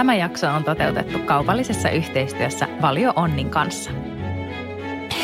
Tämä 0.00 0.14
jakso 0.14 0.48
on 0.48 0.64
toteutettu 0.64 1.18
kaupallisessa 1.18 1.90
yhteistyössä 1.90 2.68
Valio 2.82 3.12
Onnin 3.16 3.50
kanssa. 3.50 3.90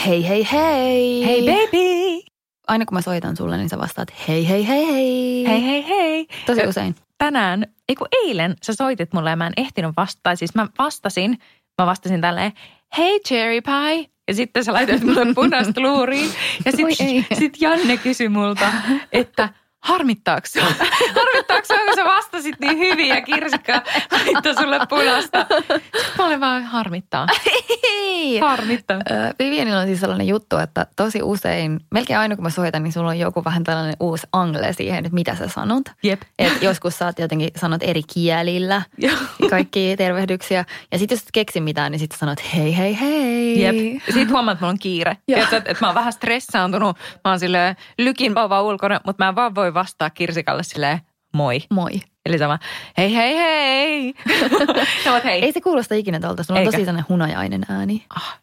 Hei 0.07 0.29
hei 0.29 0.47
hei! 0.53 1.25
Hey 1.27 1.41
baby! 1.41 2.21
Aina 2.67 2.87
kun 2.87 2.95
mä 2.95 3.01
soitan 3.01 3.37
sulle, 3.37 3.57
niin 3.57 3.69
sä 3.69 3.79
vastaat 3.79 4.09
hei 4.29 4.49
hei 4.49 4.69
hei 4.69 4.87
hei! 4.87 5.45
Hei 5.49 5.67
hei 5.67 5.89
hei! 5.89 6.27
Tosi 6.47 6.63
Ö, 6.63 6.69
usein. 6.69 6.95
Tänään, 7.19 7.67
ei 7.89 7.95
kun 7.95 8.07
eilen 8.25 8.55
sä 8.63 8.75
soitit 8.75 9.13
mulle 9.13 9.31
ja 9.31 9.37
mä 9.37 9.47
en 9.47 9.53
ehtinyt 9.57 9.97
vastata. 9.97 10.37
Siis 10.37 10.55
mä 10.55 10.67
vastasin, 10.79 11.39
mä 11.83 11.87
vastasin 11.87 12.21
tälleen, 12.21 12.53
hei 12.99 13.21
cherry 13.21 13.61
pie. 13.61 14.07
Ja 14.29 14.35
sitten 14.35 14.65
sä 14.65 14.73
laitoit 14.73 15.05
mulle 15.05 15.35
punaista 15.35 15.81
luuriin. 15.81 16.31
Ja 16.65 16.73
sitten 16.73 17.27
sit 17.39 17.61
Janne 17.61 17.97
kysyi 17.97 18.29
multa, 18.29 18.73
että 19.13 19.49
harmittaako? 19.87 20.47
Harmittaako 21.19 21.67
kun 21.69 21.97
sä 21.97 22.05
vastasit 22.05 22.61
niin 22.61 22.79
hyvin 22.79 23.09
ja 23.09 23.21
Kirsikka 23.21 23.83
laittoi 24.13 24.55
sulle 24.55 24.79
punaista. 24.89 25.47
Sitten 25.51 26.13
mä 26.19 26.27
olin 26.27 26.41
vaan 26.41 26.65
harmittaa. 26.65 27.27
Hei! 27.47 28.39
Harmittaa. 28.39 28.97
Ö, 28.97 29.35
Vivianilla 29.39 29.81
on 29.81 29.87
siis 29.87 30.01
sellainen 30.01 30.29
juttu, 30.29 30.57
että 30.57 30.87
tosi 30.97 31.23
usein, 31.23 31.81
melkein 31.91 32.19
aina 32.19 32.37
kun 32.37 32.43
mä 32.43 32.51
soitan, 32.51 32.83
niin 32.83 32.93
sulla 32.93 33.09
on 33.09 33.19
joku 33.19 33.45
vähän 33.45 33.65
tällainen 33.65 33.97
uusi 34.01 34.27
angle 34.33 34.73
siihen, 34.73 34.99
että 34.99 35.15
mitä 35.15 35.35
sä 35.35 35.49
sanot. 35.49 35.83
Jep. 36.03 36.23
Et 36.39 36.63
joskus 36.63 36.99
sä 36.99 37.07
oot 37.07 37.19
jotenkin 37.19 37.51
sanot 37.57 37.83
eri 37.83 38.03
kielillä 38.15 38.83
kaikki 39.51 39.95
tervehdyksiä. 39.99 40.65
Ja 40.93 40.99
sitten 40.99 41.17
jos 41.17 41.23
et 41.23 41.29
keksi 41.33 41.61
mitään, 41.61 41.93
niin 41.93 42.01
sitten 42.01 42.19
sanot 42.19 42.39
hei 42.55 42.77
hei 42.77 43.01
hei. 43.01 43.63
Jep. 43.63 44.03
Sitten 44.05 44.31
huomaat, 44.31 44.57
että 44.57 44.65
mulla 44.65 44.73
on 44.73 44.79
kiire. 44.79 45.17
Tiedätkö, 45.27 45.57
että, 45.57 45.71
että 45.71 45.85
mä 45.85 45.89
oon 45.89 45.95
vähän 45.95 46.13
stressaantunut. 46.13 46.97
Mä 47.25 47.31
oon 47.31 47.41
silleen 47.41 47.77
lykin 47.99 48.35
vauva 48.35 48.63
ulkona, 48.63 49.01
mutta 49.07 49.25
mä 49.25 49.29
en 49.29 49.37
vaan 49.37 49.55
voi 49.55 49.75
vastaa 49.77 50.11
Kirsikalle 50.11 50.63
silleen 50.63 51.01
moi. 51.33 51.61
Moi. 51.71 51.93
Eli 52.27 52.39
sama 52.39 52.59
hei 52.99 53.15
hei 53.15 53.37
hei. 53.37 54.15
Sä 55.05 55.13
oot 55.13 55.25
hei. 55.25 55.45
Ei 55.45 55.53
se 55.53 55.61
kuulosta 55.61 55.95
ikinä 55.95 56.21
tuolta. 56.21 56.43
Sulla 56.43 56.61
on 56.61 56.67
Eikä. 56.67 56.73
tosi 56.73 56.85
sellainen 56.85 57.09
hunajainen 57.09 57.63
ääni. 57.69 58.05
Ah, 58.17 58.41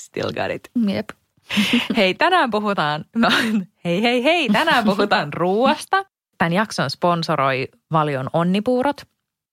still 0.00 0.32
got 0.32 0.50
it. 0.54 0.70
Jep. 0.94 1.10
Hei, 1.96 2.14
tänään 2.14 2.50
puhutaan, 2.50 3.04
no, 3.16 3.28
hei 3.84 4.02
hei 4.02 4.24
hei, 4.24 4.48
tänään 4.48 4.84
puhutaan 4.84 5.32
ruuasta. 5.32 6.04
Tämän 6.38 6.52
jakson 6.52 6.90
sponsoroi 6.90 7.68
Valion 7.92 8.30
onnipuurot, 8.32 9.02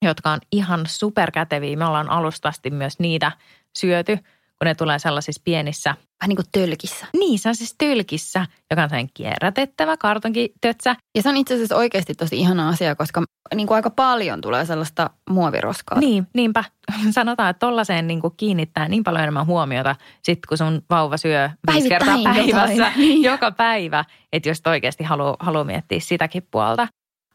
jotka 0.02 0.32
on 0.32 0.40
ihan 0.52 0.84
superkäteviä. 0.88 1.78
Me 1.78 1.86
ollaan 1.86 2.10
alustasti 2.10 2.70
myös 2.70 3.00
niitä 3.00 3.32
syöty, 3.78 4.20
kun 4.66 4.70
ne 4.70 4.76
tulee 4.76 5.00
sellaisissa 5.00 5.42
pienissä 5.46 5.96
Vähän 6.22 6.30
niin 6.30 6.36
kuin 6.36 6.46
tölkissä. 6.52 7.06
Niin, 7.14 7.40
se 7.40 7.50
on 7.50 7.56
siis 7.56 7.76
tylkissä, 7.78 8.46
joka 8.72 8.84
on 8.84 8.90
sellainen 8.90 9.10
kierrätettävä 9.14 9.98
kartonkitötsä. 9.98 10.96
Ja 11.16 11.22
se 11.22 11.30
on 11.30 11.38
itse 11.38 11.54
asiassa 11.54 11.76
oikeasti 11.76 12.16
tosi 12.16 12.40
ihana 12.40 12.70
asia, 12.70 12.96
koska 12.96 13.24
niin 13.56 13.68
kuin 13.68 13.76
aika 13.76 13.90
paljon 13.90 14.42
tulee 14.42 14.66
sellaista 14.66 15.10
muoviroskaa. 15.30 16.00
Niin, 16.00 16.28
niinpä. 16.34 16.64
Sanotaan, 17.12 17.50
että 17.50 17.60
tollaiseen 17.60 18.08
niin 18.08 18.22
kiinnittää 18.38 18.88
niin 18.88 19.04
paljon 19.04 19.24
enemmän 19.24 19.46
huomiota, 19.46 19.96
sit 20.24 20.46
kun 20.46 20.58
sun 20.58 20.82
vauva 20.90 21.18
syö 21.18 21.50
viisi 21.72 21.90
kertaa 21.90 22.18
päivässä, 22.24 22.74
jotain. 22.74 23.24
Joka 23.32 23.52
päivä, 23.52 24.06
että 24.34 24.50
jos 24.50 24.62
oikeasti 24.66 25.04
haluaa 25.04 25.36
haluu 25.40 25.64
miettiä 25.64 26.00
sitäkin 26.00 26.48
puolta. 26.52 26.88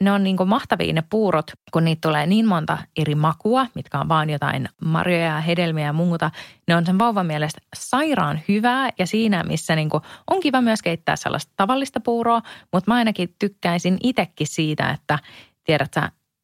Ne 0.04 0.12
on 0.12 0.24
niin 0.24 0.36
kuin 0.36 0.48
mahtavia 0.48 0.92
ne 0.92 1.02
puurot, 1.10 1.50
kun 1.72 1.84
niitä 1.84 2.08
tulee 2.08 2.26
niin 2.26 2.46
monta 2.46 2.78
eri 2.96 3.14
makua, 3.14 3.66
mitkä 3.74 4.00
on 4.00 4.08
vaan 4.08 4.30
jotain 4.30 4.68
marjoja 4.84 5.24
ja 5.24 5.40
hedelmiä 5.40 5.84
ja 5.84 5.92
muuta. 5.92 6.30
Ne 6.68 6.76
on 6.76 6.86
sen 6.86 6.98
vauvan 6.98 7.26
mielestä 7.26 7.60
sairaan 7.76 8.40
hyvää 8.48 8.90
ja 8.98 9.06
siinä, 9.06 9.42
missä 9.42 9.76
niin 9.76 9.90
kuin 9.90 10.02
on 10.30 10.40
kiva 10.40 10.60
myös 10.60 10.82
keittää 10.82 11.16
sellaista 11.16 11.52
tavallista 11.56 12.00
puuroa, 12.00 12.42
mutta 12.72 12.90
mä 12.90 12.94
ainakin 12.94 13.34
tykkäisin 13.38 13.98
itsekin 14.02 14.46
siitä, 14.46 14.90
että 14.90 15.18
tiedät 15.64 15.94
sä, 15.94 16.00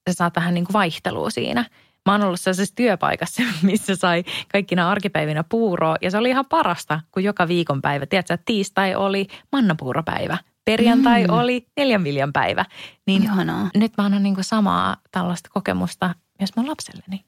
sä 0.09 0.15
saat 0.15 0.37
vähän 0.37 0.55
niin 0.55 0.65
kuin 0.65 0.75
vaihtelua 0.75 1.31
siinä. 1.31 1.65
Mä 2.07 2.13
oon 2.13 2.23
ollut 2.23 2.41
sellaisessa 2.41 2.75
työpaikassa, 2.75 3.43
missä 3.63 3.97
sai 3.97 4.25
kaikkina 4.53 4.91
arkipäivinä 4.91 5.45
puuroa 5.49 5.97
ja 6.03 6.11
se 6.11 6.19
oli 6.19 6.31
ihan 6.31 6.47
parasta, 6.49 7.01
kun 7.11 7.25
joka 7.25 7.49
viikonpäivä. 7.49 8.07
Tiedätkö, 8.07 8.39
tiistai 8.45 8.95
oli 8.95 9.27
mannapuuropäivä, 9.53 10.39
perjantai 10.67 11.25
Mm. 11.25 11.35
oli 11.35 11.67
neljän 11.77 12.05
viljan 12.05 12.33
päivä. 12.33 12.65
Niin 13.07 13.23
Ihanaa. 13.23 13.71
nyt 13.75 13.93
mä 13.99 14.05
annan 14.05 14.23
niin 14.23 14.37
samaa 14.41 14.97
tällaista 15.11 15.51
kokemusta 15.53 16.15
myös 16.41 16.51
mun 16.57 16.69
lapselleni. 16.69 17.25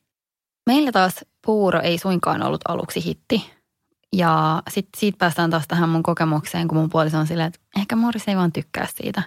Meillä 0.67 0.93
taas 0.93 1.25
puuro 1.47 1.81
ei 1.81 1.99
suinkaan 1.99 2.43
ollut 2.43 2.61
aluksi 2.69 3.05
hitti. 3.05 3.51
Ja 4.17 4.63
sitten 4.71 5.01
siitä 5.01 5.19
päästään 5.19 5.51
taas 5.51 5.69
tähän 5.69 5.89
mun 5.89 6.03
kokemukseen, 6.03 6.69
kun 6.69 6.79
mun 6.79 6.91
puoliso 6.91 7.19
on 7.19 7.27
silleen, 7.27 7.47
että 7.49 7.61
ehkä 7.79 7.97
Morris 7.97 8.29
ei 8.29 8.37
vaan 8.37 8.53
tykkää 8.53 8.87
siitä. 8.95 9.23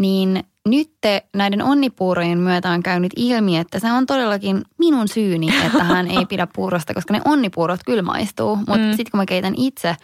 Niin 0.00 0.44
nyt 0.68 0.92
näiden 1.36 1.62
onnipuurojen 1.62 2.38
myötä 2.38 2.70
on 2.70 2.82
käynyt 2.82 3.12
ilmi, 3.16 3.58
että 3.58 3.78
se 3.78 3.92
on 3.92 4.06
todellakin 4.06 4.62
minun 4.78 5.08
syyni, 5.08 5.48
että 5.66 5.84
hän 5.84 6.06
ei 6.06 6.26
pidä 6.26 6.46
puurosta, 6.54 6.94
koska 6.94 7.14
ne 7.14 7.20
onnipuurot 7.24 7.80
kyllä 7.86 8.02
maistuu. 8.02 8.56
Mutta 8.56 8.76
mm. 8.78 8.90
sitten 8.90 9.10
kun 9.10 9.20
mä 9.20 9.26
keitän 9.26 9.54
itse 9.56 9.96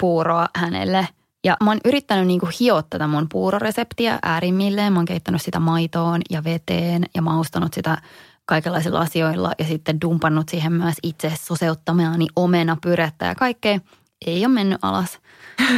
puuroa 0.00 0.48
hänelle 0.56 1.08
ja 1.44 1.56
mä 1.64 1.70
oon 1.70 1.80
yrittänyt 1.84 2.26
niinku 2.26 2.48
hioa 2.60 2.82
tätä 2.82 3.06
mun 3.06 3.26
puuroreseptiä 3.32 4.18
äärimmilleen. 4.22 4.92
Mä 4.92 4.98
oon 4.98 5.06
keittänyt 5.06 5.42
sitä 5.42 5.60
maitoon 5.60 6.20
ja 6.30 6.44
veteen 6.44 7.04
ja 7.14 7.22
maustanut 7.22 7.74
sitä 7.74 7.98
kaikenlaisilla 8.46 9.00
asioilla 9.00 9.52
ja 9.58 9.64
sitten 9.64 10.00
dumpannut 10.00 10.48
siihen 10.48 10.72
myös 10.72 10.94
itse 11.02 11.32
soseuttamaani 11.40 12.26
omenapyrettä 12.36 13.26
ja 13.26 13.34
kaikkea. 13.34 13.78
Ei 14.26 14.46
ole 14.46 14.54
mennyt 14.54 14.78
alas, 14.82 15.18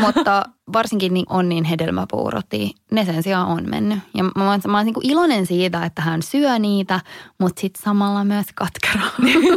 mutta 0.01 0.43
varsinkin 0.73 1.15
niin 1.15 1.27
on 1.29 1.49
niin 1.49 1.65
hedelmäpuurot, 1.65 2.47
ne 2.91 3.05
sen 3.05 3.23
sijaan 3.23 3.47
on 3.47 3.71
mennyt. 3.71 3.99
Ja 4.15 4.25
mä 4.25 4.51
oon, 4.51 4.61
mä 4.69 4.77
oon 4.77 4.87
niin 4.87 4.95
kuin 4.95 5.11
iloinen 5.11 5.47
siitä, 5.47 5.85
että 5.85 6.03
hän 6.03 6.23
syö 6.23 6.59
niitä, 6.59 7.01
mutta 7.39 7.61
sitten 7.61 7.83
samalla 7.83 8.25
myös 8.25 8.47
katkera. 8.55 9.03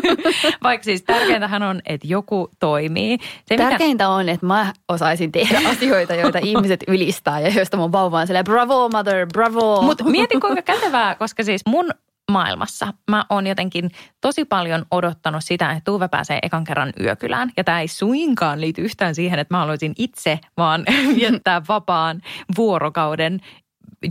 Vaikka 0.63 0.83
siis 0.83 1.03
tärkeintähän 1.03 1.63
on, 1.63 1.81
että 1.85 2.07
joku 2.07 2.49
toimii. 2.59 3.17
Se, 3.45 3.57
Tärkeintä 3.57 4.09
on, 4.09 4.29
että 4.29 4.45
mä 4.45 4.73
osaisin 4.89 5.31
tehdä 5.31 5.61
asioita, 5.71 6.15
joita 6.15 6.39
ihmiset 6.41 6.83
ylistää 6.87 7.39
ja 7.39 7.49
joista 7.49 7.77
mun 7.77 7.91
vauva 7.91 8.19
on 8.19 8.27
silleen, 8.27 8.45
bravo 8.45 8.89
mother, 8.89 9.27
bravo. 9.27 9.81
Mutta 9.81 10.03
mieti 10.03 10.39
kuinka 10.39 10.61
kätevää, 10.61 11.15
koska 11.15 11.43
siis 11.43 11.61
mun 11.67 11.91
maailmassa 12.31 12.93
mä 13.11 13.25
oon 13.29 13.47
jotenkin 13.47 13.91
tosi 14.21 14.45
paljon 14.45 14.85
odottanut 14.91 15.43
sitä, 15.43 15.71
että 15.71 15.91
Tuve 15.91 16.07
pääsee 16.07 16.39
ekan 16.41 16.63
kerran 16.63 16.93
yökylään. 16.99 17.51
Ja 17.57 17.63
tämä 17.63 17.81
ei 17.81 17.87
suinkaan 17.87 18.61
liity 18.61 18.81
yhtään 18.81 19.15
siihen, 19.15 19.39
että 19.39 19.53
mä 19.53 19.59
haluaisin 19.59 19.93
itse 19.97 20.39
vaan 20.57 20.85
viettää 21.15 21.61
vapaan 21.67 22.21
vuorokauden 22.57 23.41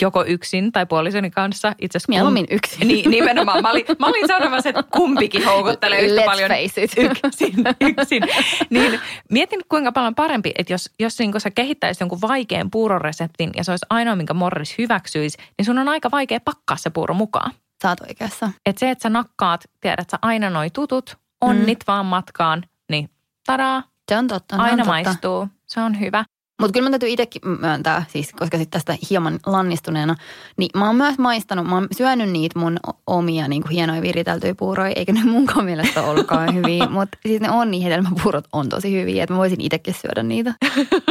joko 0.00 0.24
yksin 0.26 0.72
tai 0.72 0.86
puolisoni 0.86 1.30
kanssa. 1.30 1.74
Itse 1.80 1.98
asiassa 1.98 2.10
Mieluummin 2.10 2.47
yksin. 2.50 2.88
Niin, 2.88 3.10
nimenomaan. 3.10 3.62
Mä 3.62 3.70
olin, 3.70 3.84
mä 3.98 4.06
olin 4.06 4.28
sanomassa, 4.28 4.69
että 4.69 4.82
kumpikin 4.82 5.44
houkuttelee 5.44 6.00
yhtä 6.00 6.20
Let's 6.20 6.24
paljon 6.24 6.50
yksin. 6.50 7.54
yksin. 7.80 8.22
Niin 8.70 9.00
mietin 9.30 9.60
kuinka 9.69 9.92
paljon 9.92 10.14
parempi, 10.14 10.53
että 10.58 10.72
jos, 10.72 10.91
jos 11.00 11.19
niin 11.19 11.41
sä 11.41 11.50
kehittäisit 11.50 12.00
jonkun 12.00 12.20
vaikean 12.20 12.70
puuroreseptin 12.70 13.50
ja 13.56 13.64
se 13.64 13.70
olisi 13.72 13.86
ainoa, 13.91 14.16
minkä 14.16 14.34
Morris 14.34 14.78
hyväksyisi, 14.78 15.39
niin 15.59 15.66
sun 15.66 15.78
on 15.78 15.89
aika 15.89 16.10
vaikea 16.10 16.41
pakkaa 16.44 16.77
se 16.77 16.91
puuro 16.91 17.15
mukaan. 17.15 17.53
Sä 17.84 17.89
oot 17.89 18.01
oikeassa. 18.01 18.51
Että 18.66 18.81
se, 18.81 18.91
että 18.91 19.03
sä 19.03 19.10
nakkaat, 19.10 19.65
tiedät 19.81 20.10
sä 20.10 20.19
aina 20.22 20.51
noi 20.51 20.71
tutut, 20.71 21.19
onnit 21.41 21.78
mm. 21.78 21.84
vaan 21.86 22.07
matkaan, 22.07 22.63
niin 22.91 23.10
tadaa, 23.47 23.83
Se 24.09 24.19
on 24.19 24.28
totta. 24.28 24.54
on 24.57 24.60
aina 24.60 24.77
totta. 24.77 24.91
maistuu. 24.91 25.48
Se 25.66 25.81
on 25.81 26.01
hyvä. 26.01 26.25
Mutta 26.60 26.72
kyllä 26.72 26.86
mä 26.86 26.91
täytyy 26.91 27.09
itsekin 27.09 27.42
myöntää, 27.60 28.04
siis, 28.09 28.33
koska 28.33 28.59
sitten 28.59 28.81
tästä 28.81 28.97
hieman 29.10 29.39
lannistuneena, 29.47 30.15
niin 30.57 30.71
mä 30.75 30.86
oon 30.86 30.97
myös 30.97 31.19
maistanut, 31.19 31.66
mä 31.66 31.75
oon 31.75 31.86
syönyt 31.92 32.31
niitä 32.31 32.59
mun 32.59 32.77
omia 33.07 33.48
niin 33.48 33.63
kuin 33.63 33.72
hienoja 33.72 34.03
viriteltyjä 34.03 34.54
puuroja, 34.54 34.92
eikä 34.97 35.13
ne 35.13 35.25
munkaan 35.25 35.65
mielestä 35.65 36.03
ollutkaan 36.03 36.54
hyviä, 36.57 36.87
mutta 36.87 37.19
siis 37.27 37.41
ne 37.41 37.51
on 37.51 37.71
niin 37.71 37.83
hedelmäpuurot 37.83 38.45
on 38.53 38.69
tosi 38.69 38.92
hyviä, 39.01 39.22
että 39.22 39.33
mä 39.33 39.39
voisin 39.39 39.60
itsekin 39.60 39.95
syödä 39.95 40.22
niitä. 40.22 40.54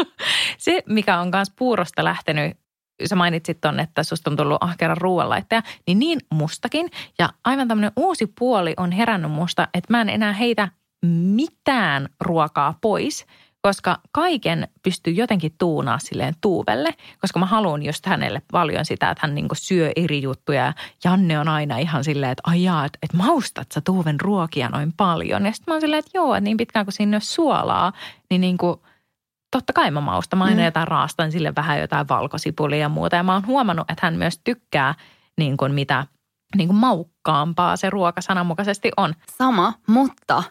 Se, 0.58 0.84
mikä 0.90 1.20
on 1.20 1.30
myös 1.34 1.52
puurosta 1.56 2.04
lähtenyt, 2.04 2.58
sä 3.06 3.16
mainitsit 3.16 3.62
ton, 3.62 3.80
että 3.80 4.04
susta 4.04 4.30
on 4.30 4.38
tullut 4.38 4.64
ahkera 4.64 4.96
ruoanlaittaja, 4.96 5.62
niin 5.88 6.00
niin 6.00 6.20
mustakin. 6.30 6.90
Ja 7.20 7.30
aivan 7.44 7.68
tämmöinen 7.68 7.92
uusi 7.96 8.28
puoli 8.40 8.74
on 8.78 8.92
herännyt 8.92 9.32
musta, 9.32 9.68
että 9.74 9.94
mä 9.94 10.02
en 10.02 10.10
enää 10.10 10.34
heitä 10.34 10.70
mitään 11.06 12.10
ruokaa 12.22 12.78
pois, 12.82 13.26
koska 13.62 14.00
kaiken 14.12 14.68
pystyy 14.84 15.14
jotenkin 15.14 15.56
tuunaa 15.58 16.00
silleen 16.00 16.34
Tuuvelle, 16.42 16.94
koska 17.22 17.40
mä 17.40 17.46
haluan 17.46 17.84
just 17.84 18.06
hänelle 18.06 18.42
paljon 18.52 18.86
sitä, 18.86 19.10
että 19.10 19.28
hän 19.28 19.36
niinku 19.36 19.56
syö 19.56 19.92
eri 19.96 20.22
juttuja. 20.22 20.64
Ja 20.64 20.74
Janne 21.04 21.40
on 21.40 21.48
aina 21.48 21.78
ihan 21.78 22.04
silleen, 22.04 22.32
että 22.32 22.44
ajaa, 22.46 22.86
että, 22.86 23.00
että 23.02 23.18
maustat 23.18 23.72
sä 23.72 23.82
Tuuven 23.82 24.20
ruokia 24.20 24.70
noin 24.70 24.94
paljon. 24.98 25.46
Ja 25.46 25.52
sitten 25.52 25.72
mä 25.72 25.76
oon 25.76 25.82
silleen, 25.82 26.00
että 26.00 26.12
joo, 26.14 26.36
että 26.36 26.44
niin 26.44 26.58
pitkään 26.58 26.86
kuin 26.86 26.94
siinä 26.94 27.18
on 27.18 27.22
suolaa, 27.22 27.94
niin 28.30 28.42
niinku– 28.42 28.82
totta 29.54 29.74
kai 29.74 29.92
mä 29.92 30.02
maustan. 30.02 30.40
Mä 30.40 30.44
aina 30.44 30.62
mm. 30.62 30.66
jotain 30.66 30.88
raastan 30.88 31.32
sille 31.32 31.54
vähän 31.56 31.80
jotain 31.80 32.08
valkosipulia 32.10 32.80
ja 32.80 32.90
muuta. 32.90 33.16
Ja 33.16 33.24
mä 33.24 33.34
oon 33.34 33.48
huomannut, 33.48 33.92
että 33.92 34.08
hän 34.08 34.16
myös 34.16 34.42
tykkää 34.44 34.96
niin 35.38 35.58
kuin 35.58 35.74
mitä 35.74 36.08
niin 36.56 36.68
kuin 36.68 36.78
maukkaampaa 36.78 37.78
se 37.78 37.90
ruoka 37.90 38.22
sananmukaisesti 38.22 38.92
on. 38.98 39.14
Sama, 39.38 39.74
mutta 39.88 40.44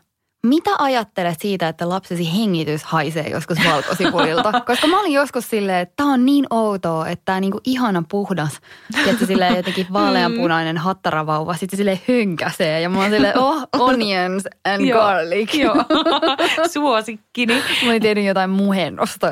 mitä 0.46 0.70
ajattelet 0.78 1.40
siitä, 1.40 1.68
että 1.68 1.88
lapsesi 1.88 2.32
hengitys 2.38 2.84
haisee 2.84 3.28
joskus 3.28 3.58
valkosipulilta? 3.64 4.52
Koska 4.66 4.86
mä 4.86 5.00
olin 5.00 5.12
joskus 5.12 5.50
silleen, 5.50 5.78
että 5.78 5.92
tämä 5.96 6.12
on 6.12 6.26
niin 6.26 6.46
outoa, 6.50 7.08
että 7.08 7.22
tämä 7.24 7.40
niinku 7.40 7.60
ihana 7.64 8.02
puhdas, 8.08 8.60
että 9.06 9.26
silleen 9.26 9.56
jotenkin 9.56 9.86
vaaleanpunainen 9.92 10.78
hattaravauva 10.78 11.54
sitten 11.54 11.76
sille 11.76 12.00
hönkäsee. 12.08 12.80
Ja 12.80 12.88
mä 12.88 12.98
oon 12.98 13.10
silleen, 13.10 13.38
oh, 13.38 13.68
onions 13.78 14.44
and 14.64 14.92
garlic. 14.92 15.54
Joo, 15.54 15.74
suosikkini. 16.72 17.54
mä 17.54 17.90
olin 17.90 18.02
tehnyt 18.02 18.24
jotain 18.24 18.50
muhennosta. 18.50 19.26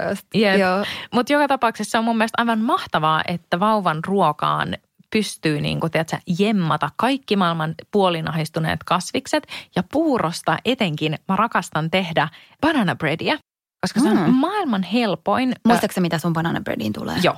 Mutta 1.10 1.32
joka 1.32 1.48
tapauksessa 1.48 1.98
on 1.98 2.04
mun 2.04 2.16
mielestä 2.16 2.38
aivan 2.38 2.60
mahtavaa, 2.60 3.22
että 3.28 3.60
vauvan 3.60 3.98
ruokaan 4.06 4.76
pystyy 5.12 5.60
niin 5.60 5.80
kuin, 5.80 5.90
tiedätkö, 5.90 6.16
jemmata 6.38 6.90
kaikki 6.96 7.36
maailman 7.36 7.74
puolinahistuneet 7.90 8.84
kasvikset. 8.84 9.46
Ja 9.76 9.82
puurosta 9.92 10.56
etenkin 10.64 11.18
mä 11.28 11.36
rakastan 11.36 11.90
tehdä 11.90 12.28
banana 12.60 12.96
breadia, 12.96 13.38
koska 13.80 14.00
se 14.00 14.08
on 14.08 14.16
mm. 14.16 14.34
maailman 14.34 14.82
helpoin. 14.82 15.54
Muistaakseni 15.64 16.02
mitä 16.02 16.18
sun 16.18 16.32
banana 16.32 16.60
breadiin 16.60 16.92
tulee? 16.92 17.16
Joo. 17.22 17.36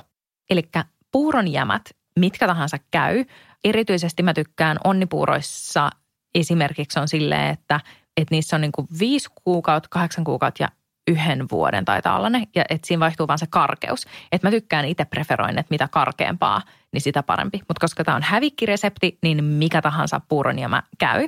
Eli 0.49 0.69
puuron 1.11 1.47
jämät, 1.47 1.81
mitkä 2.19 2.47
tahansa 2.47 2.77
käy. 2.91 3.25
Erityisesti 3.63 4.23
mä 4.23 4.33
tykkään 4.33 4.77
onnipuuroissa 4.83 5.89
esimerkiksi 6.35 6.99
on 6.99 7.07
silleen, 7.07 7.49
että, 7.49 7.79
että 8.17 8.35
niissä 8.35 8.55
on 8.55 8.61
niin 8.61 8.71
kuin 8.71 8.87
viisi 8.99 9.29
kuukautta, 9.43 9.89
kahdeksan 9.91 10.23
kuukautta 10.23 10.63
ja 10.63 10.69
yhden 11.07 11.45
vuoden 11.51 11.85
taitaa 11.85 12.17
olla 12.17 12.29
ne, 12.29 12.47
ja 12.55 12.63
että 12.69 12.87
siinä 12.87 12.99
vaihtuu 12.99 13.27
vaan 13.27 13.39
se 13.39 13.45
karkeus. 13.49 14.05
Että 14.31 14.47
mä 14.47 14.51
tykkään 14.51 14.85
itse 14.85 15.05
preferoin, 15.05 15.59
että 15.59 15.69
mitä 15.69 15.87
karkeampaa, 15.87 16.61
niin 16.91 17.01
sitä 17.01 17.23
parempi. 17.23 17.57
Mutta 17.57 17.79
koska 17.81 18.03
tämä 18.03 18.17
on 18.17 18.23
hävikkiresepti, 18.23 19.17
niin 19.23 19.43
mikä 19.43 19.81
tahansa 19.81 20.21
puuronjämä 20.27 20.83
käy. 20.97 21.27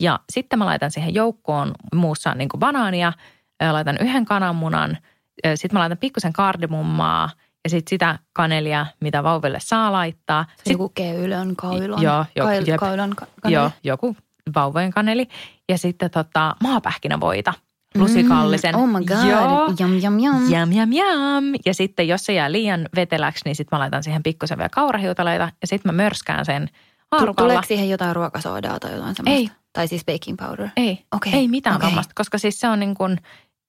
Ja 0.00 0.20
sitten 0.32 0.58
mä 0.58 0.66
laitan 0.66 0.90
siihen 0.90 1.14
joukkoon 1.14 1.72
muussa 1.94 2.34
niin 2.34 2.48
kuin 2.48 2.58
banaania, 2.58 3.12
laitan 3.70 3.98
yhden 4.00 4.24
kananmunan, 4.24 4.98
sitten 5.54 5.76
mä 5.76 5.80
laitan 5.80 5.98
pikkusen 5.98 6.32
kardemummaa 6.32 7.30
ja 7.64 7.70
sitten 7.70 7.90
sitä 7.90 8.18
kanelia, 8.32 8.86
mitä 9.00 9.22
vauville 9.22 9.58
saa 9.60 9.92
laittaa. 9.92 10.44
Se 10.56 10.62
sit, 10.64 10.72
joku 10.72 10.88
keylön, 10.88 11.56
kaulon, 11.56 12.02
joo, 12.02 12.24
jo, 12.36 12.44
kail, 12.44 12.64
jep, 12.66 12.80
kaulon 12.80 13.14
kaneli. 13.16 13.54
Joo, 13.54 13.70
joku 13.84 14.16
vauvojen 14.54 14.90
kaneli. 14.90 15.28
Ja 15.68 15.78
sitten 15.78 16.10
tota, 16.10 16.56
maapähkinävoita– 16.60 17.52
lusikallisen. 17.94 18.74
Mm, 18.74 18.80
oh 18.80 18.88
my 18.88 19.04
god, 19.04 19.30
Joo. 19.30 19.74
jam 19.78 19.98
jam 19.98 20.18
jam. 20.18 20.50
Jam 20.50 20.72
jam 20.72 20.92
jam. 20.92 21.44
Ja 21.66 21.74
sitten 21.74 22.08
jos 22.08 22.24
se 22.24 22.32
jää 22.32 22.52
liian 22.52 22.88
veteläksi, 22.96 23.44
niin 23.44 23.56
sitten 23.56 23.76
mä 23.76 23.80
laitan 23.80 24.02
siihen 24.02 24.22
pikkusen 24.22 24.58
vielä 24.58 24.68
kaurahiutaleita 24.68 25.50
ja 25.60 25.66
sitten 25.66 25.94
mä 25.94 26.02
mörskään 26.02 26.44
sen 26.44 26.68
haarukalla. 27.10 27.48
Tuleeko 27.48 27.66
siihen 27.66 27.90
jotain 27.90 28.16
ruokasoodaa 28.16 28.80
tai 28.80 28.92
jotain 28.92 29.14
semmoista? 29.14 29.40
Ei. 29.40 29.50
Tai 29.72 29.88
siis 29.88 30.04
baking 30.04 30.38
powder? 30.38 30.68
Ei. 30.76 31.04
Okay. 31.16 31.32
Ei 31.32 31.48
mitään 31.48 31.76
okay. 31.76 31.86
tuommoista, 31.86 32.12
koska 32.16 32.38
siis 32.38 32.60
se 32.60 32.68
on 32.68 32.80
niin 32.80 32.94
kuin– 32.94 33.18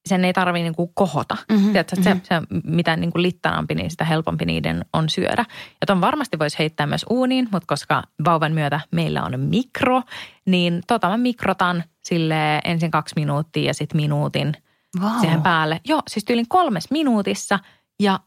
sen 0.05 0.25
ei 0.25 0.33
tarvitse 0.33 0.63
niin 0.63 0.89
kohota. 0.93 1.37
Mm-hmm, 1.51 1.71
Tiedätkö, 1.71 1.95
mm-hmm. 1.95 2.21
se, 2.23 2.41
se, 2.41 2.61
mitä 2.63 2.95
niin 2.95 3.11
kuin 3.11 3.21
littanampi, 3.21 3.75
niin 3.75 3.91
sitä 3.91 4.05
helpompi 4.05 4.45
niiden 4.45 4.85
on 4.93 5.09
syödä. 5.09 5.45
Ja 5.81 5.87
ton 5.87 6.01
varmasti 6.01 6.39
voisi 6.39 6.59
heittää 6.59 6.87
myös 6.87 7.05
uuniin, 7.09 7.47
mutta 7.51 7.67
koska 7.67 8.03
vauvan 8.25 8.51
myötä 8.51 8.79
meillä 8.91 9.23
on 9.23 9.39
mikro, 9.39 10.01
niin 10.45 10.81
tota 10.87 11.09
mä 11.09 11.17
mikrotan 11.17 11.83
sille 12.03 12.61
ensin 12.63 12.91
kaksi 12.91 13.15
minuuttia 13.15 13.67
ja 13.67 13.73
sitten 13.73 13.97
minuutin 13.97 14.53
wow. 15.01 15.19
siihen 15.21 15.41
päälle. 15.41 15.81
Joo, 15.85 16.01
siis 16.07 16.25
tyylin 16.25 16.47
kolmes 16.47 16.91
minuutissa 16.91 17.59
ja 17.99 18.19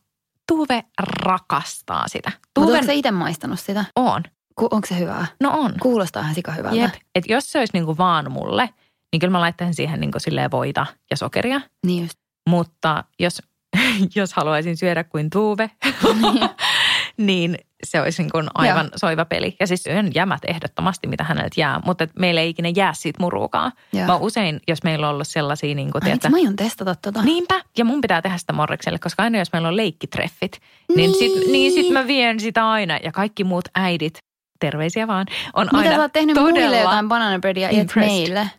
Tuve 0.48 0.84
rakastaa 1.22 2.08
sitä. 2.08 2.32
Tuven... 2.54 2.76
Mutta 2.76 2.92
itse 2.92 3.10
maistanut 3.10 3.60
sitä? 3.60 3.84
On. 3.96 4.22
Ku, 4.54 4.68
onko 4.70 4.86
se 4.86 4.98
hyvää? 4.98 5.26
No 5.40 5.50
on. 5.52 5.74
Kuulostaa 5.82 6.22
ihan 6.22 6.34
sika 6.34 6.52
hyvältä. 6.52 6.76
Jep. 6.76 6.94
Et 7.14 7.24
jos 7.28 7.52
se 7.52 7.58
olisi 7.58 7.72
niin 7.72 7.84
kuin 7.84 7.98
vaan 7.98 8.32
mulle– 8.32 8.68
niin 9.14 9.20
kyllä 9.20 9.32
mä 9.32 9.40
laittaisin 9.40 9.74
siihen 9.74 10.00
niin 10.00 10.10
silleen 10.18 10.50
voita 10.50 10.86
ja 11.10 11.16
sokeria. 11.16 11.60
Niin 11.86 12.02
just. 12.02 12.18
Mutta 12.48 13.04
jos, 13.18 13.42
jos 14.16 14.32
haluaisin 14.32 14.76
syödä 14.76 15.04
kuin 15.04 15.30
tuuve, 15.30 15.70
niin, 16.20 16.50
niin 17.26 17.58
se 17.84 18.00
olisi 18.00 18.22
niin 18.22 18.30
kuin 18.30 18.46
aivan 18.54 18.86
Joo. 18.86 18.92
soiva 18.96 19.24
peli. 19.24 19.56
Ja 19.60 19.66
siis 19.66 19.82
syön 19.82 20.10
jämät 20.14 20.40
ehdottomasti, 20.48 21.06
mitä 21.06 21.24
häneltä 21.24 21.60
jää, 21.60 21.80
mutta 21.84 22.06
meillä 22.18 22.40
ei 22.40 22.48
ikinä 22.48 22.68
jää 22.76 22.92
siitä 22.94 23.22
murukaan. 23.22 23.72
Mä 24.06 24.16
usein, 24.16 24.60
jos 24.68 24.82
meillä 24.82 25.08
on 25.08 25.14
ollut 25.14 25.28
sellaisia... 25.28 25.74
Niin 25.74 25.92
kuin, 25.92 26.02
Ai, 26.02 26.06
tiedätkö, 26.06 26.28
mä 26.28 26.36
aion 26.36 26.56
testata 26.56 26.94
tota. 26.94 27.22
Niinpä, 27.22 27.60
ja 27.78 27.84
mun 27.84 28.00
pitää 28.00 28.22
tehdä 28.22 28.38
sitä 28.38 28.52
morrikselle, 28.52 28.98
koska 28.98 29.22
aina 29.22 29.38
jos 29.38 29.52
meillä 29.52 29.68
on 29.68 29.76
leikkitreffit, 29.76 30.60
niin, 30.88 30.96
niin 30.96 31.14
sit, 31.14 31.52
niin 31.52 31.72
sit 31.72 31.90
mä 31.90 32.06
vien 32.06 32.40
sitä 32.40 32.70
aina. 32.70 32.98
Ja 33.02 33.12
kaikki 33.12 33.44
muut 33.44 33.64
äidit, 33.74 34.18
terveisiä 34.60 35.06
vaan, 35.06 35.26
on 35.54 35.66
Mitä 35.66 35.78
aina 35.78 35.94
sä 35.94 36.00
oot 36.00 36.12
tehnyt 36.12 36.34
todella 36.34 36.60
muille 36.60 36.78
jotain 36.78 37.08
banana 37.08 37.38
breadia, 37.38 37.68
et 37.68 37.92
meille? 37.96 38.50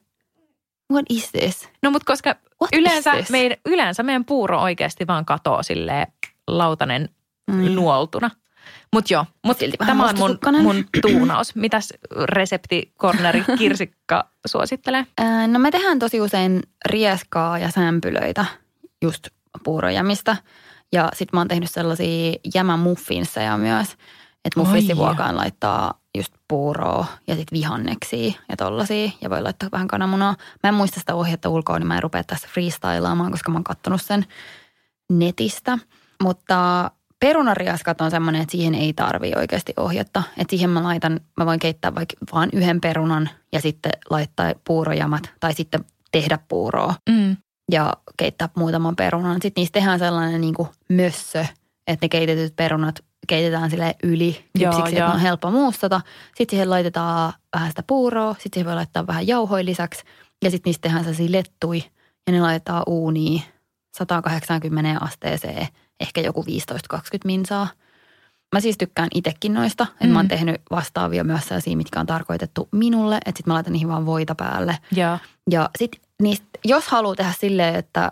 What 0.94 1.06
is 1.10 1.32
this? 1.32 1.70
No 1.84 1.92
mutta 1.92 2.06
koska 2.06 2.36
yleensä, 2.74 3.12
meidän, 3.30 3.58
yleensä 3.66 4.04
meidän 4.04 4.26
puuro 4.26 4.62
oikeasti 4.62 5.08
vaan 5.08 5.26
katoo 5.26 5.64
silleen 5.64 6.08
lautanen 6.48 7.10
mm. 7.52 7.76
nuoltuna. 7.76 8.32
Mutta 8.94 9.14
joo, 9.14 9.26
mut 9.46 9.58
tämä 9.86 10.10
on 10.10 10.18
mun, 10.18 10.40
mun 10.62 10.86
tuunaus. 11.02 11.56
Mitäs 11.56 11.94
reseptikorneri 12.24 13.44
Kirsikka 13.58 14.30
suosittelee? 14.46 15.06
no 15.48 15.60
me 15.60 15.72
tehdään 15.72 16.00
tosi 16.00 16.22
usein 16.22 16.64
rieskaa 16.86 17.60
ja 17.60 17.72
sämpylöitä 17.72 18.46
just 19.02 19.28
puurojämistä. 19.64 20.36
Ja 20.92 21.10
sit 21.14 21.34
mä 21.34 21.40
oon 21.40 21.48
tehnyt 21.48 21.72
sellaisia 21.72 22.34
jämämuffinseja 22.56 23.58
myös. 23.58 23.88
Että 24.46 24.60
muffinsivuokaan 24.60 25.38
laittaa 25.38 26.00
just 26.18 26.34
puuroa 26.48 27.06
ja 27.28 27.36
sitten 27.36 27.58
vihanneksia 27.58 28.34
ja 28.50 28.58
tollasia. 28.58 29.12
Ja 29.22 29.30
voi 29.30 29.42
laittaa 29.42 29.70
vähän 29.72 29.88
kananmunaa. 29.88 30.36
Mä 30.64 30.68
en 30.68 30.74
muista 30.74 31.00
sitä 31.00 31.16
ohjetta 31.16 31.50
ulkoa, 31.50 31.80
niin 31.80 31.88
mä 31.88 31.96
en 31.96 32.04
rupea 32.04 32.24
tässä 32.24 32.48
freestylaamaan, 32.52 33.32
koska 33.32 33.52
mä 33.52 33.56
oon 33.56 33.64
kattonut 33.64 34.02
sen 34.02 34.26
netistä. 35.12 35.78
Mutta 36.24 36.92
perunariaskat 37.20 38.02
on 38.02 38.12
semmoinen, 38.12 38.42
että 38.42 38.52
siihen 38.52 38.76
ei 38.76 38.94
tarvi 38.94 39.32
oikeasti 39.36 39.74
ohjetta. 39.78 40.24
Että 40.38 40.51
siihen 40.51 40.70
mä 40.70 40.84
laitan, 40.84 41.20
mä 41.38 41.46
voin 41.46 41.60
keittää 41.60 41.96
vaikka 41.96 42.16
vaan 42.34 42.50
yhden 42.54 42.82
perunan 42.82 43.30
ja 43.54 43.62
sitten 43.62 43.92
laittaa 44.10 44.54
puurojamat 44.68 45.32
tai 45.39 45.54
sitten 45.54 45.86
tehdä 46.12 46.39
puuroa. 46.48 46.96
Mm. 47.10 47.38
Ja 47.72 47.94
keittää 48.18 48.50
muutaman 48.56 48.96
perunan. 48.96 49.42
Sitten 49.42 49.62
niistä 49.62 49.80
tehdään 49.80 50.00
sellainen 50.00 50.42
niin 50.42 50.54
kuin 50.54 50.70
mössö, 50.89 51.46
että 51.88 52.06
ne 52.06 52.10
keitetyt 52.10 52.56
perunat 52.56 53.04
keitetään 53.27 53.70
sille 53.70 53.96
yli 54.03 54.46
kypsiksi, 54.60 54.98
että 54.98 55.12
on 55.12 55.20
helppo 55.20 55.51
muustata. 55.51 56.01
Sitten 56.27 56.50
siihen 56.50 56.70
laitetaan 56.70 57.34
vähän 57.55 57.70
sitä 57.70 57.84
puuroa, 57.88 58.34
sitten 58.34 58.50
siihen 58.53 58.65
voi 58.65 58.75
laittaa 58.75 59.08
vähän 59.08 59.27
jauhoja 59.27 59.65
lisäksi. 59.65 60.03
Ja 60.44 60.51
sitten 60.51 60.70
niistä 60.70 60.82
tehdään 60.82 61.03
sellaisia 61.03 61.32
lettui 61.32 61.84
ja 62.27 62.34
ne 62.34 62.41
laitetaan 62.41 62.84
uuniin 62.88 63.41
180 63.98 65.00
asteeseen, 65.01 65.67
ehkä 66.00 66.22
joku 66.22 66.44
15-20 66.44 66.98
minsaa. 67.25 67.67
Mä 68.55 68.60
siis 68.60 68.77
tykkään 68.77 69.10
itsekin 69.13 69.53
noista. 69.53 69.88
Mm. 70.03 70.10
mä 70.10 70.20
oon 70.20 70.25
mm. 70.25 70.29
tehnyt 70.29 70.62
vastaavia 70.72 71.24
myös 71.24 71.48
sellaisia, 71.48 71.77
mitkä 71.77 72.00
on 72.00 72.05
tarkoitettu 72.05 72.70
minulle. 72.72 73.17
Että 73.25 73.39
sit 73.39 73.48
mä 73.48 73.53
laitan 73.53 73.74
niihin 73.74 73.88
vaan 73.88 74.05
voita 74.05 74.36
päälle. 74.36 74.77
Ja, 74.96 75.20
ja 75.51 75.70
sit 75.77 75.91
niistä, 76.22 76.46
jos 76.65 76.88
haluaa 76.88 77.15
tehdä 77.15 77.34
silleen, 77.39 77.75
että 77.75 78.12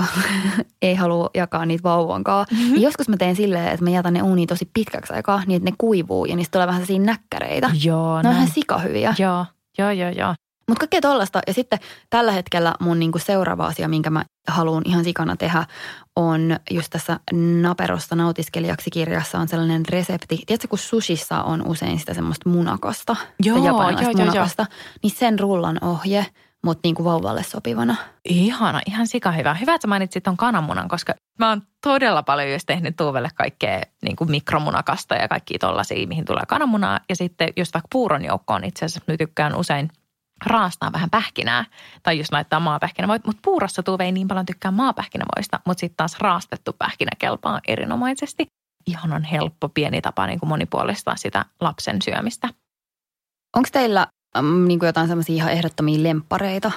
ei 0.82 0.94
halua 0.94 1.30
jakaa 1.34 1.66
niitä 1.66 1.82
vauvankaan. 1.82 2.46
Mm-hmm. 2.50 2.72
Niin 2.72 2.82
joskus 2.82 3.08
mä 3.08 3.16
teen 3.16 3.36
silleen, 3.36 3.68
että 3.68 3.84
mä 3.84 3.90
jätän 3.90 4.14
ne 4.14 4.22
uuniin 4.22 4.48
tosi 4.48 4.70
pitkäksi 4.74 5.12
aikaa, 5.12 5.42
niin 5.46 5.56
että 5.56 5.70
ne 5.70 5.76
kuivuu 5.78 6.24
ja 6.24 6.36
niistä 6.36 6.52
tulee 6.52 6.66
vähän 6.66 6.86
sellaisia 6.86 7.06
näkkäreitä. 7.06 7.70
Joo. 7.84 8.22
Ne 8.22 8.28
on 8.28 8.34
ihan 8.34 8.48
sikahyviä. 8.48 9.14
Joo, 9.18 9.46
joo, 9.78 9.90
joo, 9.90 10.10
joo. 10.10 10.34
Mutta 10.68 10.80
kaikkea 10.80 11.00
tollasta. 11.00 11.40
Ja 11.46 11.54
sitten 11.54 11.78
tällä 12.10 12.32
hetkellä 12.32 12.74
mun 12.80 12.98
niinku 12.98 13.18
seuraava 13.18 13.66
asia, 13.66 13.88
minkä 13.88 14.10
mä 14.10 14.24
haluan 14.48 14.82
ihan 14.86 15.04
sikana 15.04 15.36
tehdä, 15.36 15.64
on 16.16 16.56
just 16.70 16.90
tässä 16.90 17.20
Naperosta 17.60 18.16
nautiskelijaksi 18.16 18.90
kirjassa 18.90 19.38
on 19.38 19.48
sellainen 19.48 19.82
resepti. 19.88 20.42
Tiedätkö, 20.46 20.68
kun 20.68 20.78
sushissa 20.78 21.42
on 21.42 21.66
usein 21.66 21.98
sitä 21.98 22.14
semmoista 22.14 22.50
munakasta, 22.50 23.16
joo, 23.44 23.56
joo, 23.56 23.66
joo, 23.66 23.76
munakasta, 24.22 24.62
joo. 24.62 24.78
niin 25.02 25.10
sen 25.10 25.38
rullan 25.38 25.78
ohje– 25.84 26.26
mutta 26.64 26.80
niin 26.84 26.94
kuin 26.94 27.04
vauvalle 27.04 27.42
sopivana. 27.42 27.96
Ihana, 28.24 28.80
ihan 28.86 29.06
sika 29.06 29.32
hyvä. 29.32 29.54
Hyvä, 29.54 29.74
että 29.74 29.88
mainitsit 29.88 30.24
ton 30.24 30.36
kananmunan, 30.36 30.88
koska 30.88 31.14
mä 31.38 31.48
oon 31.48 31.62
todella 31.80 32.22
paljon 32.22 32.52
just 32.52 32.66
tehnyt 32.66 32.96
Tuuvelle 32.96 33.28
kaikkea 33.34 33.82
niin 34.02 34.16
kuin 34.16 34.30
mikromunakasta 34.30 35.14
ja 35.14 35.28
kaikki 35.28 35.58
tollaisia, 35.58 36.06
mihin 36.06 36.24
tulee 36.24 36.44
kananmunaa. 36.48 37.00
Ja 37.08 37.16
sitten 37.16 37.48
just 37.56 37.74
vaikka 37.74 37.88
puuron 37.92 38.24
joukkoon 38.24 38.64
itse 38.64 38.84
asiassa 38.84 39.04
nyt 39.06 39.18
tykkään 39.18 39.54
usein 39.54 39.90
raastaa 40.46 40.92
vähän 40.92 41.10
pähkinää 41.10 41.64
tai 42.02 42.18
jos 42.18 42.32
laittaa 42.32 42.60
maapähkinävoit. 42.60 43.26
Mutta 43.26 43.40
puurossa 43.44 43.82
Tuve 43.82 44.04
ei 44.04 44.12
niin 44.12 44.28
paljon 44.28 44.46
tykkää 44.46 44.70
maapähkinävoista, 44.70 45.60
mutta 45.66 45.80
sitten 45.80 45.96
taas 45.96 46.18
raastettu 46.18 46.72
pähkinä 46.72 47.10
kelpaa 47.18 47.60
erinomaisesti. 47.68 48.46
Ihan 48.86 49.12
on 49.12 49.24
helppo 49.24 49.68
pieni 49.68 50.00
tapa 50.00 50.26
niin 50.26 50.40
kuin 50.40 50.48
monipuolistaa 50.48 51.16
sitä 51.16 51.44
lapsen 51.60 52.02
syömistä. 52.02 52.48
Onko 53.56 53.68
teillä 53.72 54.06
mm, 54.40 54.68
niin 54.68 54.78
kuin 54.78 54.86
jotain 54.86 55.08
semmoisia 55.08 55.36
ihan 55.36 55.52
ehdottomia 55.52 56.02
lemppareita? 56.02 56.72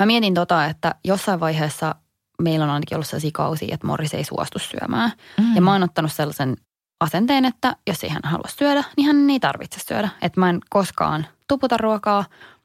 Mä 0.00 0.06
mietin 0.06 0.34
tota, 0.34 0.64
että 0.64 0.94
jossain 1.04 1.40
vaiheessa 1.40 1.94
meillä 2.42 2.64
on 2.64 2.70
ainakin 2.70 2.96
ollut 2.96 3.06
sellaisia 3.06 3.30
kausia, 3.34 3.74
että 3.74 3.86
Morris 3.86 4.14
ei 4.14 4.24
suostu 4.24 4.58
syömään. 4.58 5.12
Mm. 5.38 5.54
Ja 5.54 5.60
mä 5.60 5.72
oon 5.72 5.82
ottanut 5.82 6.12
sellaisen 6.12 6.56
asenteen, 7.00 7.44
että 7.44 7.76
jos 7.86 8.04
ei 8.04 8.10
hän 8.10 8.22
halua 8.24 8.48
syödä, 8.58 8.84
niin 8.96 9.06
hän 9.06 9.30
ei 9.30 9.40
tarvitse 9.40 9.80
syödä. 9.80 10.08
Että 10.22 10.40
mä 10.40 10.50
en 10.50 10.60
koskaan 10.70 11.26
tuputa 11.48 11.76
ruokaa 11.76 12.24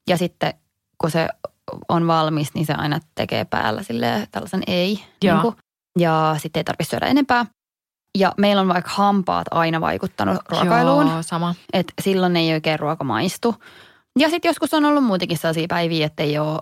ja 0.09 0.17
sitten 0.17 0.53
kun 0.97 1.11
se 1.11 1.27
on 1.89 2.07
valmis, 2.07 2.53
niin 2.53 2.65
se 2.65 2.73
aina 2.73 2.99
tekee 3.15 3.45
päällä 3.45 3.83
sille 3.83 4.27
tällaisen 4.31 4.63
ei. 4.67 5.03
Niin 5.23 5.41
kuin, 5.41 5.55
ja 5.99 6.35
sitten 6.37 6.59
ei 6.59 6.63
tarvitse 6.63 6.89
syödä 6.89 7.05
enempää. 7.05 7.45
Ja 8.17 8.31
meillä 8.37 8.61
on 8.61 8.67
vaikka 8.67 8.91
hampaat 8.93 9.47
aina 9.51 9.81
vaikuttanut 9.81 10.37
ruokailuun. 10.49 11.07
Joo, 11.07 11.23
sama. 11.23 11.55
Että 11.73 11.93
silloin 12.01 12.35
ei 12.35 12.53
oikein 12.53 12.79
ruoka 12.79 13.03
maistu. 13.03 13.55
Ja 14.19 14.29
sitten 14.29 14.49
joskus 14.49 14.73
on 14.73 14.85
ollut 14.85 15.03
muutenkin 15.03 15.37
sellaisia 15.37 15.67
päiviä, 15.69 16.05
että 16.05 16.23
ei 16.23 16.39
ole 16.39 16.61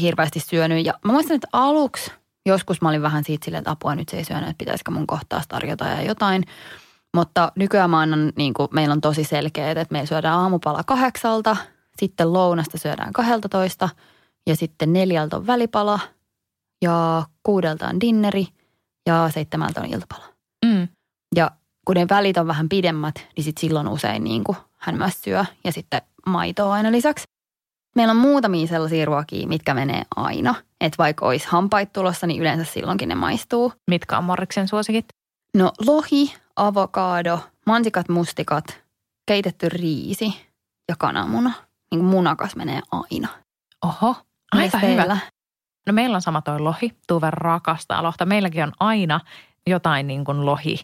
hirveästi 0.00 0.40
syönyt. 0.40 0.86
Ja 0.86 0.94
mä 1.04 1.12
muistan, 1.12 1.34
että 1.34 1.48
aluksi 1.52 2.10
joskus 2.46 2.82
mä 2.82 2.88
olin 2.88 3.02
vähän 3.02 3.24
siitä 3.24 3.44
silleen, 3.44 3.60
että 3.60 3.70
apua 3.70 3.94
nyt 3.94 4.08
se 4.08 4.16
ei 4.16 4.24
syönyt, 4.24 4.48
että 4.48 4.58
pitäisikö 4.58 4.90
mun 4.90 5.06
kohtaa 5.06 5.42
tarjota 5.48 5.84
ja 5.84 6.02
jotain. 6.02 6.44
Mutta 7.16 7.52
nykyään 7.56 7.90
mä 7.90 8.00
annan, 8.00 8.32
niin 8.36 8.54
kuin, 8.54 8.68
meillä 8.72 8.92
on 8.92 9.00
tosi 9.00 9.24
selkeä, 9.24 9.70
että 9.70 9.86
meillä 9.90 10.06
syödään 10.06 10.38
aamupala 10.38 10.84
kahdeksalta, 10.84 11.56
sitten 12.00 12.32
lounasta 12.32 12.78
syödään 12.78 13.12
kahdelta 13.12 13.48
ja 14.46 14.56
sitten 14.56 14.92
neljältä 14.92 15.36
on 15.36 15.46
välipala 15.46 16.00
ja 16.82 17.24
kuudelta 17.42 17.88
on 17.88 18.00
dinneri 18.00 18.46
ja 19.06 19.30
seitsemältä 19.34 19.80
on 19.80 19.86
iltapala. 19.86 20.24
Mm. 20.66 20.88
Ja 21.36 21.50
kun 21.86 21.96
ne 21.96 22.06
välit 22.10 22.36
on 22.36 22.46
vähän 22.46 22.68
pidemmät, 22.68 23.26
niin 23.36 23.44
sit 23.44 23.58
silloin 23.58 23.88
usein 23.88 24.24
niin 24.24 24.44
kuin 24.44 24.56
hän 24.86 24.98
myös 24.98 25.22
syö 25.22 25.44
ja 25.64 25.72
sitten 25.72 26.02
maitoa 26.26 26.74
aina 26.74 26.92
lisäksi. 26.92 27.24
Meillä 27.96 28.10
on 28.10 28.16
muutamia 28.16 28.66
sellaisia 28.66 29.04
ruokia, 29.04 29.48
mitkä 29.48 29.74
menee 29.74 30.02
aina. 30.16 30.54
Että 30.80 30.98
vaikka 30.98 31.26
olisi 31.26 31.48
hampait 31.48 31.92
tulossa, 31.92 32.26
niin 32.26 32.40
yleensä 32.40 32.72
silloinkin 32.72 33.08
ne 33.08 33.14
maistuu. 33.14 33.72
Mitkä 33.90 34.18
on 34.18 34.24
Morriksen 34.24 34.68
suosikit? 34.68 35.08
No 35.54 35.72
lohi, 35.86 36.34
avokaado, 36.56 37.40
mansikat, 37.66 38.08
mustikat, 38.08 38.64
keitetty 39.26 39.68
riisi 39.68 40.46
ja 40.88 40.94
kananmuna. 40.98 41.52
Niin 41.90 42.00
kuin 42.00 42.10
munakas 42.10 42.56
menee 42.56 42.80
aina. 42.92 43.28
Oho, 43.84 44.16
aika 44.52 44.78
hyvä. 44.78 45.18
No 45.86 45.92
meillä 45.92 46.14
on 46.14 46.22
sama 46.22 46.42
toi 46.42 46.60
lohi. 46.60 46.92
Tuve 47.08 47.28
rakastaa 47.30 48.02
lohta. 48.02 48.26
Meilläkin 48.26 48.62
on 48.62 48.72
aina 48.80 49.20
jotain 49.66 50.06
niin 50.06 50.24
kuin 50.24 50.46
lohi 50.46 50.80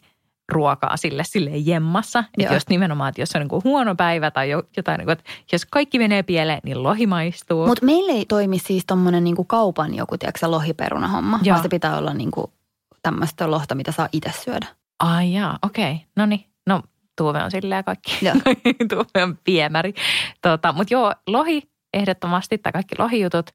ruokaa 0.48 0.96
sille 0.96 1.24
sille 1.24 1.50
jemmassa. 1.50 2.24
Että 2.38 2.54
jos 2.54 2.68
nimenomaan, 2.68 3.08
että 3.08 3.22
jos 3.22 3.30
on 3.34 3.40
niin 3.40 3.48
kuin 3.48 3.64
huono 3.64 3.94
päivä 3.94 4.30
tai 4.30 4.50
jotain, 4.50 4.98
niin 4.98 5.06
kuin, 5.06 5.12
että 5.12 5.24
jos 5.52 5.66
kaikki 5.66 5.98
menee 5.98 6.22
pieleen, 6.22 6.60
niin 6.64 6.82
lohi 6.82 7.06
maistuu. 7.06 7.66
Mutta 7.66 7.86
meillä 7.86 8.12
ei 8.12 8.24
toimi 8.24 8.58
siis 8.58 8.86
tommonen 8.86 9.24
niin 9.24 9.46
kaupan 9.46 9.94
joku, 9.94 10.18
tiedätkö 10.18 10.50
lohiperunahomma, 10.50 11.40
Joo. 11.42 11.54
vaan 11.54 11.62
se 11.62 11.68
pitää 11.68 11.98
olla 11.98 12.14
niin 12.14 12.30
kuin 12.30 12.46
tämmöistä 13.02 13.50
lohta, 13.50 13.74
mitä 13.74 13.92
saa 13.92 14.08
itse 14.12 14.32
syödä. 14.44 14.66
Ai 14.98 15.32
jaa, 15.32 15.58
okei. 15.62 15.92
Okay. 15.92 16.06
No 16.16 16.26
niin, 16.26 16.44
no 16.66 16.82
Tuve 17.16 17.42
on 17.42 17.50
silleen 17.50 17.84
kaikki. 17.84 18.18
Tuve 18.90 19.22
on 19.22 19.38
viemäri. 19.46 19.94
Tota, 20.42 20.72
Mutta 20.72 20.94
joo, 20.94 21.14
lohi 21.26 21.62
ehdottomasti, 21.94 22.58
tai 22.58 22.72
kaikki 22.72 22.94
lohijutut, 22.98 23.50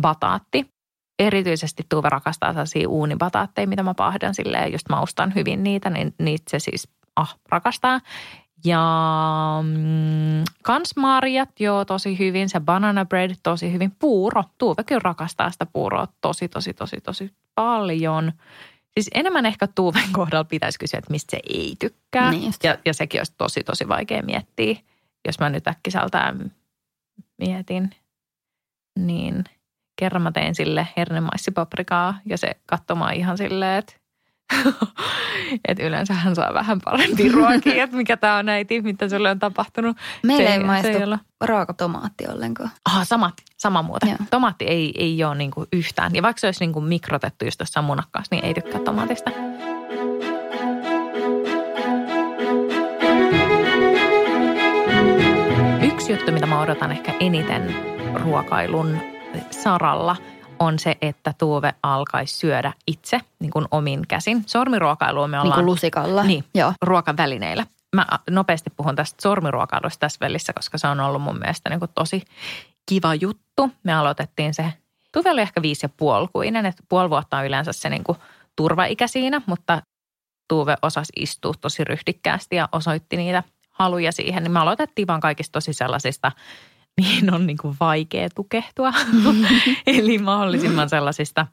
bataatti. 0.00 0.66
Erityisesti 1.18 1.82
Tuve 1.88 2.08
rakastaa 2.08 2.52
sellaisia 2.52 2.88
uunibataatteja, 2.88 3.66
mitä 3.66 3.82
mä 3.82 3.94
pahdan 3.94 4.34
silleen, 4.34 4.72
just 4.72 4.88
maustan 4.88 5.34
hyvin 5.34 5.62
niitä, 5.62 5.90
niin 5.90 6.14
niitä 6.18 6.44
se 6.50 6.58
siis 6.58 6.88
ah, 7.16 7.38
rakastaa. 7.48 8.00
Ja 8.64 8.82
mm, 9.62 10.44
kans 10.62 10.96
marjat, 10.96 11.60
joo, 11.60 11.84
tosi 11.84 12.18
hyvin. 12.18 12.48
Se 12.48 12.60
banana 12.60 13.04
bread, 13.04 13.34
tosi 13.42 13.72
hyvin. 13.72 13.92
Puuro, 13.98 14.44
Tuve 14.58 14.84
kyllä 14.84 15.00
rakastaa 15.04 15.50
sitä 15.50 15.66
puuroa 15.66 16.08
tosi, 16.20 16.48
tosi, 16.48 16.74
tosi, 16.74 17.00
tosi 17.00 17.32
paljon. 17.54 18.32
Siis 18.94 19.10
enemmän 19.14 19.46
ehkä 19.46 19.66
Tuuven 19.66 20.12
kohdalla 20.18 20.44
pitäisi 20.44 20.78
kysyä, 20.78 20.98
että 20.98 21.10
mistä 21.10 21.30
se 21.30 21.40
ei 21.48 21.76
tykkää. 21.78 22.30
Niin 22.30 22.52
ja, 22.62 22.78
ja 22.84 22.94
sekin 22.94 23.20
olisi 23.20 23.34
tosi, 23.38 23.64
tosi 23.64 23.88
vaikea 23.88 24.22
miettiä. 24.22 24.76
Jos 25.26 25.38
mä 25.38 25.50
nyt 25.50 25.68
äkkiseltään 25.68 26.52
mietin, 27.38 27.90
niin 28.98 29.44
kerran 29.96 30.22
mä 30.22 30.32
tein 30.32 30.54
sille 30.54 30.88
hernemaissipaprikaa 30.96 32.18
ja 32.26 32.38
se 32.38 32.56
katsomaan 32.66 33.14
ihan 33.14 33.38
silleen, 33.38 33.78
että 33.78 34.02
että 35.68 35.82
yleensä 35.82 36.14
hän 36.14 36.34
saa 36.34 36.54
vähän 36.54 36.80
parempi 36.84 37.28
ruokia, 37.32 37.84
että 37.84 37.96
mikä 37.96 38.16
tämä 38.16 38.36
on 38.36 38.48
äiti, 38.48 38.80
mitä 38.80 39.08
sulle 39.08 39.30
on 39.30 39.38
tapahtunut. 39.38 39.96
Meillä 40.22 40.48
se, 40.48 40.52
ei 40.52 40.64
maistu 40.64 40.88
ei 40.88 41.18
raaka 41.40 41.74
tomaatti 41.74 42.26
ollenkaan. 42.28 42.70
Aha, 42.84 43.04
sama, 43.04 43.30
sama 43.56 43.82
muuta. 43.82 44.06
Joo. 44.06 44.16
Tomaatti 44.30 44.64
ei, 44.64 44.94
ei 44.98 45.24
ole 45.24 45.34
niinku 45.34 45.66
yhtään. 45.72 46.14
Ja 46.14 46.22
vaikka 46.22 46.40
se 46.40 46.46
olisi 46.46 46.60
niinku 46.60 46.80
mikrotettu 46.80 47.44
just 47.44 47.58
tuossa 47.58 47.82
munakkaassa, 47.82 48.34
niin 48.34 48.44
ei 48.44 48.54
tykkää 48.54 48.80
tomaatista. 48.80 49.30
Yksi 55.82 56.12
juttu, 56.12 56.32
mitä 56.32 56.46
mä 56.46 56.60
odotan 56.60 56.92
ehkä 56.92 57.14
eniten 57.20 57.74
ruokailun 58.14 58.98
saralla– 59.62 60.16
on 60.62 60.78
se, 60.78 60.96
että 61.02 61.34
Tuove 61.38 61.74
alkaisi 61.82 62.36
syödä 62.36 62.72
itse 62.86 63.20
niin 63.38 63.50
kuin 63.50 63.64
omin 63.70 64.02
käsin. 64.08 64.42
Sormiruokailua 64.46 65.28
me 65.28 65.40
ollaan... 65.40 65.58
Niin 65.58 65.64
kuin 65.64 65.66
lusikalla. 65.66 66.22
Niin, 66.22 66.44
Joo. 66.54 66.72
ruokavälineillä. 66.82 67.66
Mä 67.96 68.06
nopeasti 68.30 68.70
puhun 68.76 68.96
tästä 68.96 69.22
sormiruokailusta 69.22 70.00
tässä 70.00 70.18
välissä, 70.20 70.52
koska 70.52 70.78
se 70.78 70.86
on 70.86 71.00
ollut 71.00 71.22
mun 71.22 71.38
mielestä 71.38 71.70
niin 71.70 71.78
kuin 71.78 71.90
tosi 71.94 72.22
kiva 72.88 73.14
juttu. 73.14 73.70
Me 73.82 73.92
aloitettiin 73.92 74.54
se, 74.54 74.72
Tuve 75.12 75.30
oli 75.30 75.40
ehkä 75.40 75.62
viisi 75.62 75.84
ja 75.86 75.90
puolikuinen, 75.96 76.66
että 76.66 76.82
puoli 76.88 77.10
vuotta 77.10 77.36
on 77.36 77.46
yleensä 77.46 77.72
se 77.72 77.88
niin 77.88 78.04
kuin 78.04 78.18
turvaikä 78.56 79.06
siinä, 79.06 79.42
mutta 79.46 79.82
Tuve 80.48 80.76
osasi 80.82 81.12
istua 81.16 81.54
tosi 81.60 81.84
ryhdikkäästi 81.84 82.56
ja 82.56 82.68
osoitti 82.72 83.16
niitä 83.16 83.42
haluja 83.70 84.12
siihen. 84.12 84.42
Niin 84.42 84.52
me 84.52 84.58
aloitettiin 84.58 85.06
vaan 85.06 85.20
kaikista 85.20 85.52
tosi 85.52 85.72
sellaisista 85.72 86.32
mihin 86.96 87.32
on 87.34 87.46
niin 87.46 87.58
kuin 87.58 87.76
vaikea 87.80 88.28
tukehtua. 88.34 88.92
Eli 89.86 90.18
mahdollisimman 90.18 90.88
sellaisista 90.88 91.46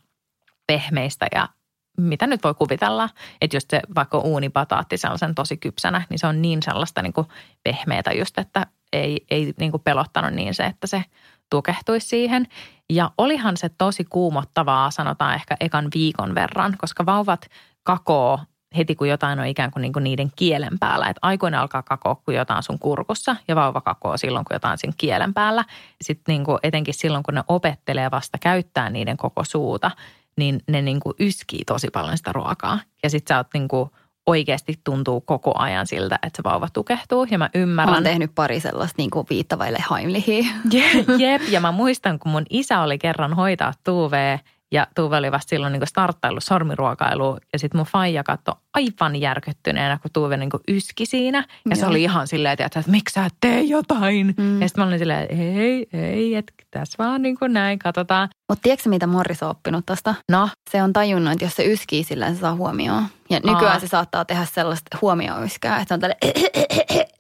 pehmeistä 0.68 1.28
ja 1.36 1.50
mitä 1.98 2.28
nyt 2.28 2.44
voi 2.44 2.54
kuvitella, 2.54 3.10
että 3.42 3.58
jos 3.58 3.66
se 3.70 3.82
vaikka 3.96 4.18
uunipataatti 4.18 4.98
sellaisen 4.98 5.36
tosi 5.36 5.58
kypsänä, 5.58 6.02
niin 6.10 6.20
se 6.20 6.28
on 6.28 6.42
niin 6.42 6.64
sellaista 6.64 7.02
niin 7.02 7.14
kuin 7.14 7.28
pehmeätä 7.64 8.12
just, 8.12 8.38
että 8.38 8.68
ei, 8.94 9.26
ei 9.32 9.54
niin 9.60 9.72
kuin 9.72 9.84
pelottanut 9.84 10.34
niin 10.34 10.54
se, 10.54 10.66
että 10.66 10.88
se 10.88 11.04
tukehtuisi 11.50 12.08
siihen. 12.08 12.48
Ja 12.90 13.12
olihan 13.18 13.58
se 13.58 13.70
tosi 13.70 14.04
kuumottavaa, 14.06 14.92
sanotaan 14.92 15.36
ehkä 15.36 15.58
ekan 15.60 15.88
viikon 15.94 16.36
verran, 16.36 16.76
koska 16.78 17.06
vauvat 17.06 17.50
kakoo 17.84 18.40
heti 18.78 18.96
kun 18.96 19.10
jotain 19.10 19.40
on 19.40 19.46
ikään 19.46 19.72
kuin, 19.72 19.82
niin 19.82 19.94
kuin 19.94 20.04
niiden 20.04 20.32
kielen 20.36 20.80
päällä. 20.80 21.06
Että 21.08 21.20
aikuinen 21.22 21.60
alkaa 21.60 21.84
kakoa, 21.84 22.16
kun 22.16 22.34
jotain 22.34 22.64
sun 22.64 22.80
kurkussa 22.80 23.36
ja 23.48 23.56
vauva 23.56 23.82
kakoo 23.82 24.18
silloin, 24.18 24.46
kun 24.46 24.56
jotain 24.56 24.78
sen 24.78 24.94
kielen 24.98 25.34
päällä. 25.34 25.66
Sitten 26.02 26.34
niin 26.34 26.44
kuin 26.44 26.58
etenkin 26.64 26.94
silloin, 26.94 27.24
kun 27.24 27.34
ne 27.34 27.44
opettelee 27.48 28.12
vasta 28.12 28.38
käyttää 28.38 28.90
niiden 28.90 29.18
koko 29.18 29.44
suuta, 29.44 29.92
niin 30.38 30.62
ne 30.68 30.82
niin 30.82 31.00
kuin 31.00 31.16
yskii 31.20 31.66
tosi 31.66 31.88
paljon 31.94 32.18
sitä 32.18 32.34
ruokaa. 32.34 32.80
Ja 33.04 33.10
sitten 33.10 33.36
sä 33.36 33.38
oot 33.38 33.48
niin 33.54 33.68
kuin 33.68 33.90
oikeasti 34.26 34.80
tuntuu 34.84 35.22
koko 35.22 35.54
ajan 35.56 35.88
siltä, 35.88 36.20
että 36.24 36.38
se 36.38 36.44
vauva 36.44 36.68
tukehtuu. 36.74 37.28
Ja 37.32 37.38
mä 37.38 37.50
ymmärrän. 37.56 37.92
Mä 37.92 37.98
oon 37.98 38.04
tehnyt 38.04 38.32
pari 38.36 38.60
sellaista 38.60 38.96
niin 38.98 39.10
kuin 39.10 39.28
viittavaille 39.30 39.80
haimlihiä. 39.88 40.46
Jep, 41.20 41.42
ja 41.50 41.60
mä 41.60 41.72
muistan, 41.72 42.20
kun 42.20 42.32
mun 42.32 42.46
isä 42.50 42.82
oli 42.82 42.98
kerran 42.98 43.34
hoitaa 43.34 43.74
Tuuvea 43.84 44.40
ja 44.72 44.88
Tuve 44.96 45.18
oli 45.18 45.32
vasta 45.32 45.50
silloin 45.50 45.74
niin 45.74 45.88
starttaillut 45.88 46.44
sormiruokailuun. 46.44 47.38
Ja 47.54 47.60
sitten 47.60 47.80
mun 47.80 47.86
faija 47.86 48.24
katsoi 48.24 48.56
aivan 48.74 49.16
järkyttyneenä, 49.16 49.98
kun 50.02 50.12
Tuve 50.14 50.38
niin 50.38 50.50
yski 50.68 51.06
siinä. 51.06 51.38
Ja 51.38 51.46
Joo. 51.66 51.76
se 51.76 51.86
oli 51.86 52.04
ihan 52.04 52.28
silleen, 52.28 52.54
että, 52.54 52.80
että 52.80 52.92
miksi 52.92 53.14
sä 53.14 53.26
et 53.26 53.34
tee 53.42 53.62
jotain? 53.62 54.34
Mm. 54.38 54.62
Ja 54.62 54.68
sitten 54.68 54.84
mä 54.84 54.88
olin 54.88 55.00
silleen, 55.00 55.22
että 55.22 55.36
ei, 55.36 55.88
ei, 55.94 56.36
että 56.36 56.54
tässä 56.72 56.96
vaan 57.04 57.22
niin 57.22 57.38
kuin 57.40 57.54
näin, 57.54 57.80
katsotaan. 57.80 58.30
Mutta 58.50 58.62
tiedätkö 58.62 58.90
mitä 58.90 59.08
Morris 59.08 59.44
on 59.44 59.50
oppinut 59.50 59.86
tästä? 59.86 60.16
No? 60.32 60.50
Se 60.72 60.84
on 60.84 60.94
tajunnut, 60.94 61.34
että 61.34 61.46
jos 61.46 61.56
se 61.56 61.66
yskii 61.66 62.04
sillä, 62.04 62.34
se 62.34 62.40
saa 62.40 62.56
huomioon. 62.56 63.04
Ja 63.30 63.40
nykyään 63.40 63.74
Aa. 63.74 63.80
se 63.80 63.88
saattaa 63.88 64.26
tehdä 64.26 64.46
sellaista 64.46 64.98
huomioyskää, 65.02 65.80
että 65.82 65.94
on 65.94 66.00
tälle 66.00 66.18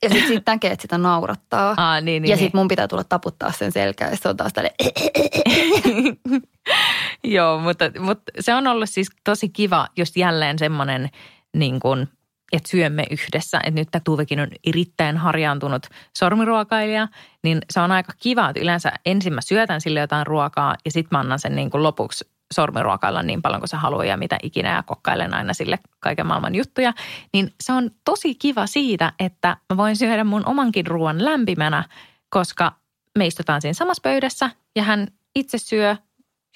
ja 0.04 0.10
sitten 0.10 0.28
sit 0.28 0.44
näkee, 0.48 0.72
että 0.72 0.82
sitä 0.82 0.98
naurattaa. 0.98 1.74
Aa, 1.78 2.02
niin, 2.02 2.22
niin, 2.22 2.30
ja 2.30 2.36
sitten 2.38 2.52
niin. 2.54 2.60
mun 2.60 2.68
pitää 2.68 2.88
tulla 2.88 3.04
taputtaa 3.04 3.52
sen 3.52 3.72
selkää, 3.72 4.10
ja 4.10 4.18
se 4.18 4.30
on 4.30 4.38
taas 4.38 4.54
tälle 4.54 4.74
Joo, 7.38 7.60
mutta, 7.60 7.86
mutta 8.00 8.32
se 8.40 8.54
on 8.54 8.68
ollut 8.68 8.90
siis 8.90 9.10
tosi 9.24 9.50
kiva 9.50 9.88
just 9.98 10.18
jälleen 10.18 10.60
semmoinen 10.60 11.10
niin 11.54 11.80
kuin 11.80 12.08
että 12.52 12.70
syömme 12.70 13.06
yhdessä. 13.12 13.58
Että 13.58 13.72
nyt 13.72 13.90
Tuvekin 14.04 14.40
on 14.40 14.48
erittäin 14.68 15.18
harjaantunut 15.18 15.88
sormiruokailija, 16.18 17.08
niin 17.44 17.62
se 17.70 17.80
on 17.80 17.92
aika 17.92 18.14
kiva, 18.20 18.50
että 18.50 18.62
yleensä 18.62 18.92
ensin 19.06 19.34
mä 19.34 19.42
syötän 19.42 19.82
sille 19.82 20.00
jotain 20.00 20.28
ruokaa 20.28 20.76
ja 20.86 20.92
sitten 20.92 21.18
mä 21.18 21.20
annan 21.20 21.40
sen 21.40 21.56
niin 21.56 21.70
kuin 21.70 21.84
lopuksi 21.84 22.26
sormiruokailla 22.54 23.24
niin 23.24 23.42
paljon 23.42 23.62
kuin 23.62 23.70
se 23.70 23.78
haluaa 23.78 24.06
ja 24.06 24.18
mitä 24.18 24.38
ikinä 24.44 24.76
ja 24.76 24.84
kokkailen 24.84 25.34
aina 25.34 25.54
sille 25.54 25.80
kaiken 26.00 26.28
maailman 26.28 26.56
juttuja. 26.56 26.94
Niin 27.34 27.54
se 27.64 27.74
on 27.74 27.92
tosi 28.06 28.36
kiva 28.36 28.68
siitä, 28.68 29.14
että 29.20 29.58
mä 29.70 29.78
voin 29.78 29.96
syödä 29.96 30.24
mun 30.24 30.46
omankin 30.46 30.88
ruoan 30.88 31.26
lämpimänä, 31.26 31.84
koska 32.30 32.72
me 33.18 33.28
istutaan 33.28 33.62
siinä 33.62 33.74
samassa 33.74 34.02
pöydässä 34.02 34.50
ja 34.76 34.84
hän 34.84 35.08
itse 35.36 35.58
syö 35.58 35.96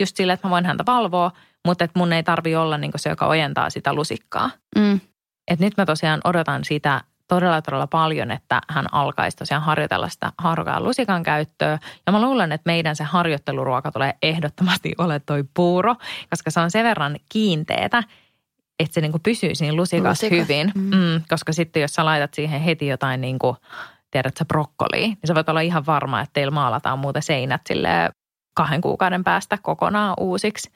just 0.03 0.17
sille, 0.17 0.33
että 0.33 0.47
mä 0.47 0.51
voin 0.51 0.65
häntä 0.65 0.83
valvoa, 0.87 1.31
mutta 1.65 1.83
että 1.83 1.99
mun 1.99 2.13
ei 2.13 2.23
tarvi 2.23 2.55
olla 2.55 2.77
niin 2.77 2.91
se, 2.95 3.09
joka 3.09 3.27
ojentaa 3.27 3.69
sitä 3.69 3.93
lusikkaa. 3.93 4.49
Mm. 4.77 4.99
Et 5.47 5.59
nyt 5.59 5.73
mä 5.77 5.85
tosiaan 5.85 6.21
odotan 6.23 6.65
sitä 6.65 7.01
todella 7.27 7.61
todella 7.61 7.87
paljon, 7.87 8.31
että 8.31 8.61
hän 8.69 8.85
alkaisi 8.91 9.37
tosiaan 9.37 9.63
harjoitella 9.63 10.09
sitä 10.09 10.31
haarukaan 10.37 10.83
lusikan 10.83 11.23
käyttöä. 11.23 11.79
Ja 12.05 12.11
mä 12.11 12.21
luulen, 12.21 12.51
että 12.51 12.69
meidän 12.69 12.95
se 12.95 13.03
harjoitteluruoka 13.03 13.91
tulee 13.91 14.13
ehdottomasti 14.21 14.93
ole 14.97 15.19
toi 15.19 15.43
puuro, 15.53 15.95
koska 16.29 16.51
se 16.51 16.59
on 16.59 16.71
sen 16.71 16.85
verran 16.85 17.15
kiinteetä, 17.31 18.03
että 18.79 18.93
se 18.93 19.01
niinku 19.01 19.19
pysyy 19.19 19.55
siinä 19.55 19.75
lusikassa 19.75 20.25
Lusikas. 20.25 20.47
hyvin. 20.47 20.71
Mm. 20.75 20.95
Mm, 20.95 21.21
koska 21.29 21.53
sitten 21.53 21.81
jos 21.81 21.93
sä 21.93 22.05
laitat 22.05 22.33
siihen 22.33 22.61
heti 22.61 22.87
jotain 22.87 23.21
niin 23.21 23.39
kuin, 23.39 23.57
tiedätkö, 24.11 24.45
brokkoliin, 24.45 25.09
niin 25.09 25.27
sä 25.27 25.35
voit 25.35 25.49
olla 25.49 25.61
ihan 25.61 25.85
varma, 25.85 26.21
että 26.21 26.33
teillä 26.33 26.51
maalataan 26.51 26.99
muuten 26.99 27.21
seinät 27.21 27.61
sille 27.67 27.89
kahden 28.53 28.81
kuukauden 28.81 29.23
päästä 29.23 29.57
kokonaan 29.61 30.13
uusiksi. 30.19 30.71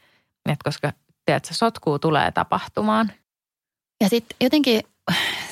Et 0.50 0.64
koska, 0.64 0.94
tiedätkö, 1.26 1.54
sotkuu 1.54 2.00
tulee 2.00 2.32
tapahtumaan. 2.32 3.12
Ja 4.04 4.10
sitten 4.10 4.38
jotenkin 4.42 4.82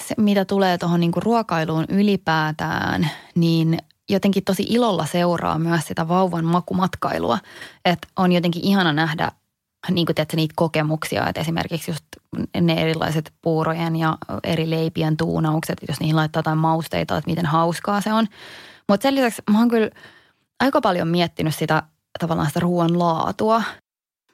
se, 0.07 0.15
mitä 0.17 0.45
tulee 0.45 0.77
tuohon 0.77 0.99
niinku 0.99 1.19
ruokailuun 1.19 1.85
ylipäätään, 1.89 3.09
niin 3.35 3.77
jotenkin 4.09 4.43
tosi 4.43 4.63
ilolla 4.69 5.05
seuraa 5.05 5.59
myös 5.59 5.87
sitä 5.87 6.07
vauvan 6.07 6.45
makumatkailua. 6.45 7.39
Että 7.85 8.07
on 8.15 8.31
jotenkin 8.31 8.65
ihana 8.65 8.93
nähdä 8.93 9.31
niin 9.91 10.05
kuin 10.05 10.15
teetkö, 10.15 10.35
niitä 10.35 10.53
kokemuksia, 10.55 11.27
että 11.27 11.41
esimerkiksi 11.41 11.91
just 11.91 12.05
ne 12.61 12.73
erilaiset 12.73 13.33
puurojen 13.41 13.95
ja 13.95 14.17
eri 14.43 14.69
leipien 14.69 15.17
tuunaukset, 15.17 15.77
jos 15.87 15.99
niihin 15.99 16.15
laittaa 16.15 16.39
jotain 16.39 16.57
mausteita, 16.57 17.17
että 17.17 17.29
miten 17.29 17.45
hauskaa 17.45 18.01
se 18.01 18.13
on. 18.13 18.27
Mutta 18.89 19.03
sen 19.03 19.15
lisäksi 19.15 19.41
mä 19.51 19.59
oon 19.59 19.69
kyllä 19.69 19.89
aika 20.59 20.81
paljon 20.81 21.07
miettinyt 21.07 21.55
sitä 21.55 21.83
tavallaan 22.19 22.47
sitä 22.47 22.59
ruoan 22.59 22.99
laatua 22.99 23.63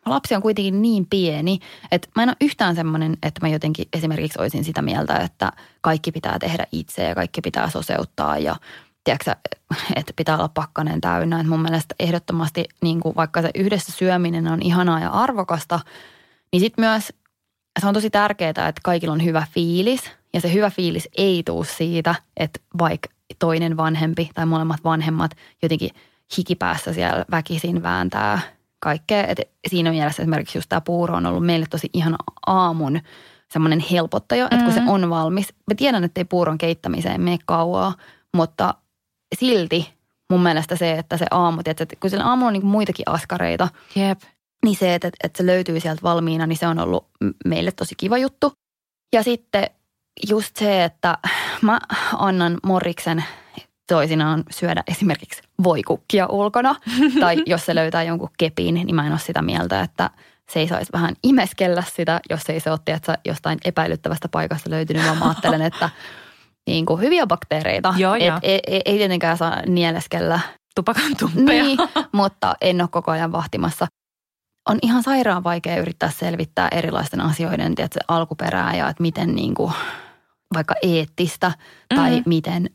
lapsi 0.06 0.36
on 0.36 0.42
kuitenkin 0.42 0.82
niin 0.82 1.06
pieni, 1.10 1.60
että 1.92 2.08
mä 2.16 2.24
en 2.24 2.30
ole 2.30 2.36
yhtään 2.42 2.76
semmoinen, 2.76 3.18
että 3.24 3.46
mä 3.46 3.48
jotenkin 3.48 3.86
esimerkiksi 3.94 4.42
olisin 4.42 4.64
sitä 4.64 4.82
mieltä, 4.82 5.16
että 5.16 5.52
kaikki 5.82 6.12
pitää 6.12 6.40
tehdä 6.40 6.68
itse 6.72 7.04
ja 7.04 7.16
kaikki 7.16 7.42
pitää 7.42 7.70
soseuttaa 7.70 8.38
ja 8.38 8.56
tiedätkö, 9.04 9.36
että 9.96 10.14
pitää 10.16 10.38
olla 10.38 10.50
pakkanen 10.54 11.02
täynnä. 11.02 11.40
Että 11.40 11.50
mun 11.50 11.62
mielestä 11.62 11.96
ehdottomasti, 12.00 12.66
niin 12.82 13.00
kuin 13.00 13.16
vaikka 13.16 13.42
se 13.42 13.50
yhdessä 13.56 13.92
syöminen 13.92 14.48
on 14.48 14.62
ihanaa 14.62 15.00
ja 15.00 15.10
arvokasta, 15.10 15.80
niin 16.52 16.60
sitten 16.60 16.86
myös 16.86 17.14
se 17.80 17.88
on 17.88 17.94
tosi 17.94 18.10
tärkeää, 18.10 18.50
että 18.50 18.82
kaikilla 18.84 19.14
on 19.14 19.24
hyvä 19.24 19.46
fiilis. 19.52 20.12
Ja 20.34 20.42
se 20.42 20.54
hyvä 20.54 20.70
fiilis 20.70 21.10
ei 21.18 21.44
tuu 21.44 21.64
siitä, 21.64 22.16
että 22.38 22.60
vaikka 22.80 23.10
toinen 23.40 23.78
vanhempi 23.78 24.30
tai 24.34 24.46
molemmat 24.46 24.84
vanhemmat 24.84 25.32
jotenkin 25.62 25.90
hikipäässä 26.38 26.94
siellä 26.94 27.26
väkisin 27.32 27.84
vääntää 27.84 28.40
kaikkea. 28.80 29.28
Et 29.28 29.40
siinä 29.68 29.92
mielessä 29.92 30.24
esimerkiksi 30.24 30.58
just 30.58 30.70
tämä 30.70 30.82
puuro 30.82 31.16
on 31.16 31.26
ollut 31.26 31.46
meille 31.46 31.66
tosi 31.70 31.90
ihan 31.94 32.16
aamun 32.48 33.02
semmoinen 33.54 33.80
helpottaja, 33.92 34.46
että 34.46 34.58
kun 34.58 34.66
mm-hmm. 34.66 34.86
se 34.86 34.92
on 34.92 35.10
valmis. 35.10 35.54
Mä 35.68 35.76
tiedän, 35.78 36.04
että 36.04 36.22
ei 36.22 36.26
puuron 36.26 36.58
keittämiseen 36.58 37.22
mene 37.22 37.38
kauaa, 37.46 37.94
mutta 38.38 38.74
silti 39.40 39.94
mun 40.30 40.44
mielestä 40.44 40.76
se, 40.76 40.92
että 40.92 41.18
se 41.18 41.26
aamu, 41.32 41.62
että 41.66 41.86
kun 42.00 42.10
sillä 42.10 42.26
aamulla 42.26 42.48
on 42.48 42.54
niin 42.54 42.66
muitakin 42.66 43.10
askareita, 43.10 43.68
Jep. 43.96 44.22
niin 44.66 44.76
se, 44.76 44.96
että, 44.96 45.10
että 45.24 45.38
se 45.38 45.46
löytyy 45.46 45.80
sieltä 45.80 46.02
valmiina, 46.04 46.48
niin 46.48 46.58
se 46.58 46.68
on 46.68 46.80
ollut 46.80 47.08
meille 47.46 47.72
tosi 47.72 47.96
kiva 47.98 48.18
juttu. 48.18 48.54
Ja 49.14 49.24
sitten 49.24 49.68
just 50.30 50.56
se, 50.56 50.84
että 50.84 51.18
mä 51.62 51.80
annan 52.18 52.58
Morriksen 52.64 53.24
toisinaan 53.92 54.44
syödä 54.50 54.84
esimerkiksi 54.88 55.42
voikukkia 55.64 56.28
ulkona. 56.28 56.76
tai 57.20 57.44
jos 57.46 57.66
se 57.66 57.76
löytää 57.76 58.04
jonkun 58.04 58.30
kepin, 58.38 58.76
niin 58.76 58.96
mä 58.96 59.06
en 59.06 59.12
ole 59.12 59.20
sitä 59.20 59.42
mieltä, 59.42 59.82
että 59.82 60.10
se 60.52 60.60
ei 60.60 60.68
saisi 60.68 60.92
vähän 60.94 61.16
imeskellä 61.24 61.84
sitä, 61.96 62.20
jos 62.30 62.50
ei 62.50 62.60
se 62.60 62.72
ole 62.72 62.80
että 62.88 63.18
jostain 63.26 63.60
epäilyttävästä 63.66 64.28
paikasta 64.28 64.70
löytynyt, 64.70 65.06
vaan 65.06 65.18
mä 65.18 65.26
ajattelen, 65.26 65.62
että 65.62 65.90
niin 66.68 66.86
kuin 66.86 67.02
hyviä 67.02 67.28
bakteereita. 67.28 67.94
Joo, 67.98 68.16
Et, 68.16 68.22
ei, 68.44 68.60
ei, 68.68 68.82
ei 68.86 68.98
tietenkään 68.98 69.38
saa 69.38 69.62
nieleskellä. 69.66 70.40
Tupakan 70.76 71.16
tumpeja. 71.20 71.64
Niin, 71.64 71.78
mutta 72.12 72.56
en 72.62 72.82
ole 72.82 72.90
koko 72.92 73.12
ajan 73.12 73.32
vahtimassa. 73.32 73.88
On 74.70 74.80
ihan 74.82 75.04
sairaan 75.04 75.44
vaikea 75.44 75.78
yrittää 75.78 76.10
selvittää 76.10 76.68
erilaisten 76.72 77.22
asioiden 77.22 77.76
tiedätkö, 77.76 78.00
alkuperää 78.08 78.76
ja 78.76 78.90
että 78.90 79.02
miten 79.02 79.36
niin 79.36 79.54
kuin, 79.54 79.74
vaikka 80.54 80.76
eettistä 80.82 81.52
tai 81.96 82.10
mm-hmm. 82.10 82.24
miten 82.26 82.70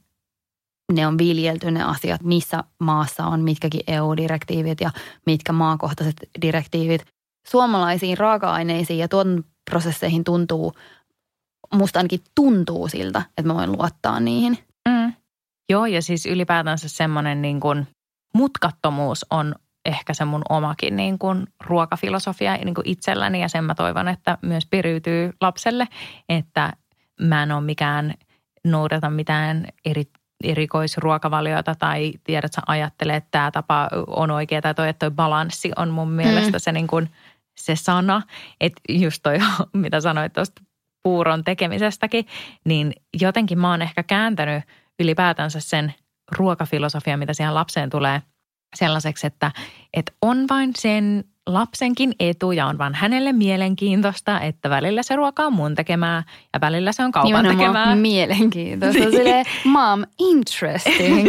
ne 0.93 1.07
on 1.07 1.19
viljelty 1.19 1.71
ne 1.71 1.83
asiat, 1.83 2.23
missä 2.23 2.65
maassa 2.81 3.27
on 3.27 3.41
mitkäkin 3.41 3.81
EU-direktiivit 3.87 4.81
ja 4.81 4.91
mitkä 5.27 5.53
maakohtaiset 5.53 6.17
direktiivit. 6.43 7.07
Suomalaisiin 7.49 8.19
raaka-aineisiin 8.19 8.99
ja 8.99 9.09
tuon 9.09 9.45
prosesseihin 9.71 10.25
tuntuu, 10.25 10.73
musta 11.75 11.99
ainakin 11.99 12.21
tuntuu 12.35 12.89
siltä, 12.89 13.23
että 13.29 13.43
mä 13.43 13.55
voin 13.55 13.73
luottaa 13.73 14.21
niihin. 14.21 14.59
Mm. 14.89 15.13
Joo, 15.71 15.87
ja 15.87 16.03
siis 16.03 16.27
ylipäätänsä 16.27 16.89
semmoinen 16.89 17.43
niin 17.43 17.61
kuin 17.61 17.87
mutkattomuus 18.35 19.27
on 19.31 19.55
ehkä 19.85 20.15
se 20.15 20.25
mun 20.25 20.43
omakin 20.49 20.97
niin 20.97 21.19
kuin 21.19 21.47
ruokafilosofia 21.65 22.57
niin 22.57 22.75
kuin 22.75 22.89
itselläni 22.89 23.41
ja 23.41 23.49
sen 23.49 23.65
mä 23.65 23.75
toivon, 23.75 24.09
että 24.09 24.39
myös 24.43 24.67
periytyy 24.67 25.33
lapselle, 25.41 25.89
että 26.29 26.73
mä 27.21 27.43
en 27.43 27.53
ole 27.53 27.61
mikään 27.61 28.15
noudata 28.65 29.11
mitään 29.11 29.67
eri 29.85 30.05
erikoisruokavaliota 30.45 31.75
tai 31.75 32.13
tiedät, 32.25 32.53
sä 32.53 32.63
ajattelee, 32.67 33.17
että 33.17 33.29
tämä 33.31 33.51
tapa 33.51 33.89
on 34.07 34.31
oikea 34.31 34.63
tai 34.63 34.75
toi, 34.75 34.89
että 34.89 35.07
toi 35.07 35.15
balanssi 35.15 35.73
on 35.77 35.91
mun 35.91 36.11
mielestä 36.11 36.59
mm. 36.59 36.61
se, 36.61 36.73
niin 36.73 36.87
kuin, 36.87 37.11
se 37.57 37.77
sana. 37.77 38.23
Että 38.61 38.83
just 38.89 39.23
toi, 39.23 39.39
mitä 39.73 40.01
sanoit 40.01 40.33
tuosta 40.33 40.63
puuron 41.03 41.45
tekemisestäkin, 41.45 42.27
niin 42.65 42.93
jotenkin 43.21 43.59
mä 43.59 43.71
oon 43.71 43.83
ehkä 43.83 44.03
kääntänyt 44.03 44.65
ylipäätänsä 45.01 45.61
sen 45.61 45.95
ruokafilosofian, 46.33 47.19
mitä 47.19 47.35
siihen 47.35 47.55
lapseen 47.55 47.91
tulee 47.91 48.23
sellaiseksi, 48.77 49.27
että, 49.27 49.53
että 49.95 50.13
on 50.23 50.45
vain 50.51 50.73
sen 50.79 51.25
lapsenkin 51.47 52.15
etu 52.21 52.53
ja 52.53 52.67
on 52.67 52.79
vaan 52.79 52.95
hänelle 52.95 53.33
mielenkiintoista, 53.33 54.41
että 54.41 54.71
välillä 54.71 55.03
se 55.03 55.17
ruoka 55.17 55.47
on 55.47 55.53
mun 55.53 55.75
tekemää 55.75 56.23
ja 56.55 56.61
välillä 56.61 56.93
se 56.93 57.05
on 57.05 57.13
kaupan 57.13 57.29
Nimenomaan 57.29 57.59
tekemää. 57.59 57.97
mielenkiintoista. 57.97 59.01
Niin. 59.01 59.11
Silleen, 59.19 59.47
mom, 59.65 60.05
interesting. 60.19 61.29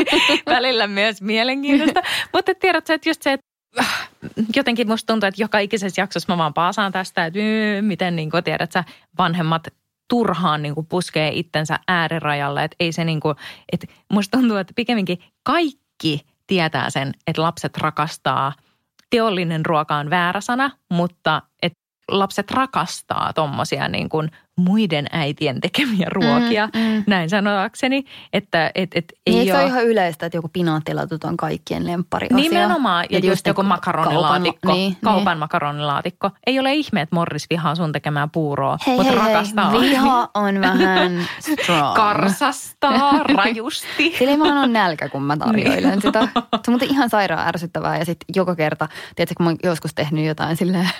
välillä 0.56 0.86
myös 0.86 1.22
mielenkiintoista. 1.22 2.02
Mutta 2.32 2.52
tiedätkö, 2.54 2.94
että 2.94 3.08
just 3.08 3.22
se, 3.22 3.32
että 3.32 3.46
äh, 3.80 4.10
jotenkin 4.56 4.88
musta 4.88 5.12
tuntuu, 5.12 5.26
että 5.26 5.42
joka 5.42 5.58
ikisessä 5.58 6.00
jaksossa 6.00 6.32
mä 6.32 6.38
vaan 6.38 6.54
paasaan 6.54 6.92
tästä, 6.92 7.26
että 7.26 7.38
miten 7.80 8.16
niin 8.16 8.30
kuin, 8.30 8.44
tiedät 8.44 8.72
sä, 8.72 8.84
vanhemmat 9.18 9.68
turhaan 10.08 10.62
niin 10.62 10.74
kuin 10.74 10.86
puskee 10.86 11.30
itsensä 11.34 11.78
äärirajalle. 11.88 12.64
Että 12.64 12.76
ei 12.80 12.92
se 12.92 13.04
niin 13.04 13.20
kuin, 13.20 13.36
että 13.72 13.86
musta 14.12 14.38
tuntuu, 14.38 14.56
että 14.56 14.72
pikemminkin 14.76 15.18
kaikki 15.42 16.20
tietää 16.46 16.90
sen, 16.90 17.12
että 17.26 17.42
lapset 17.42 17.76
rakastaa– 17.78 18.52
teollinen 19.10 19.66
ruoka 19.66 19.96
on 19.96 20.10
väärä 20.10 20.40
sana, 20.40 20.70
mutta 20.90 21.42
että 21.62 21.78
lapset 22.10 22.50
rakastaa 22.50 23.32
tuommoisia 23.32 23.88
niin 23.88 24.08
kuin 24.08 24.30
muiden 24.60 25.06
äitien 25.12 25.60
tekemiä 25.60 26.06
ruokia, 26.10 26.66
mm, 26.66 26.80
mm. 26.80 27.04
näin 27.06 27.30
sanoakseni. 27.30 28.04
Että 28.32 28.70
et, 28.74 28.90
et 28.94 29.12
ei 29.26 29.34
niin, 29.34 29.52
ole... 29.52 29.58
se 29.58 29.64
ole 29.64 29.70
ihan 29.70 29.84
yleistä, 29.84 30.26
että 30.26 30.38
joku 30.38 30.48
pinaattilatut 30.52 31.24
on 31.24 31.36
kaikkien 31.36 31.86
lemppari 31.86 32.26
Nimenomaan, 32.30 33.06
ja, 33.10 33.18
ja 33.18 33.30
just 33.30 33.46
joku 33.46 33.62
makaronilaatikko, 33.62 34.58
kaupan, 34.62 34.78
niin, 34.78 34.96
kaupan 35.04 35.32
niin. 35.32 35.38
makaronilaatikko. 35.38 36.30
Ei 36.46 36.58
ole 36.58 36.74
ihme, 36.74 37.00
että 37.00 37.16
Morris 37.16 37.46
vihaa 37.50 37.74
sun 37.74 37.92
tekemää 37.92 38.28
puuroa, 38.32 38.78
hei, 38.86 38.96
mutta 38.96 39.12
hei, 39.12 39.20
rakastaa. 39.20 39.70
Hei, 39.70 39.80
viha 39.80 40.30
on 40.34 40.60
vähän 40.60 41.26
strong. 41.40 41.94
Karsastaa 41.94 43.22
rajusti. 43.36 44.14
Sillä 44.18 44.36
mä 44.36 44.62
on 44.62 44.72
nälkä, 44.72 45.08
kun 45.08 45.22
mä 45.22 45.36
tarjoilen 45.36 45.90
niin. 45.90 46.02
sitä. 46.02 46.28
Se 46.34 46.38
on 46.38 46.60
muuten 46.68 46.90
ihan 46.90 47.10
sairaan 47.10 47.48
ärsyttävää 47.48 47.98
ja 47.98 48.04
sitten 48.04 48.26
joka 48.34 48.56
kerta, 48.56 48.88
tiedätkö, 49.16 49.34
kun 49.36 49.44
mä 49.44 49.50
oon 49.50 49.58
joskus 49.62 49.94
tehnyt 49.94 50.26
jotain 50.26 50.56
silleen, 50.56 50.90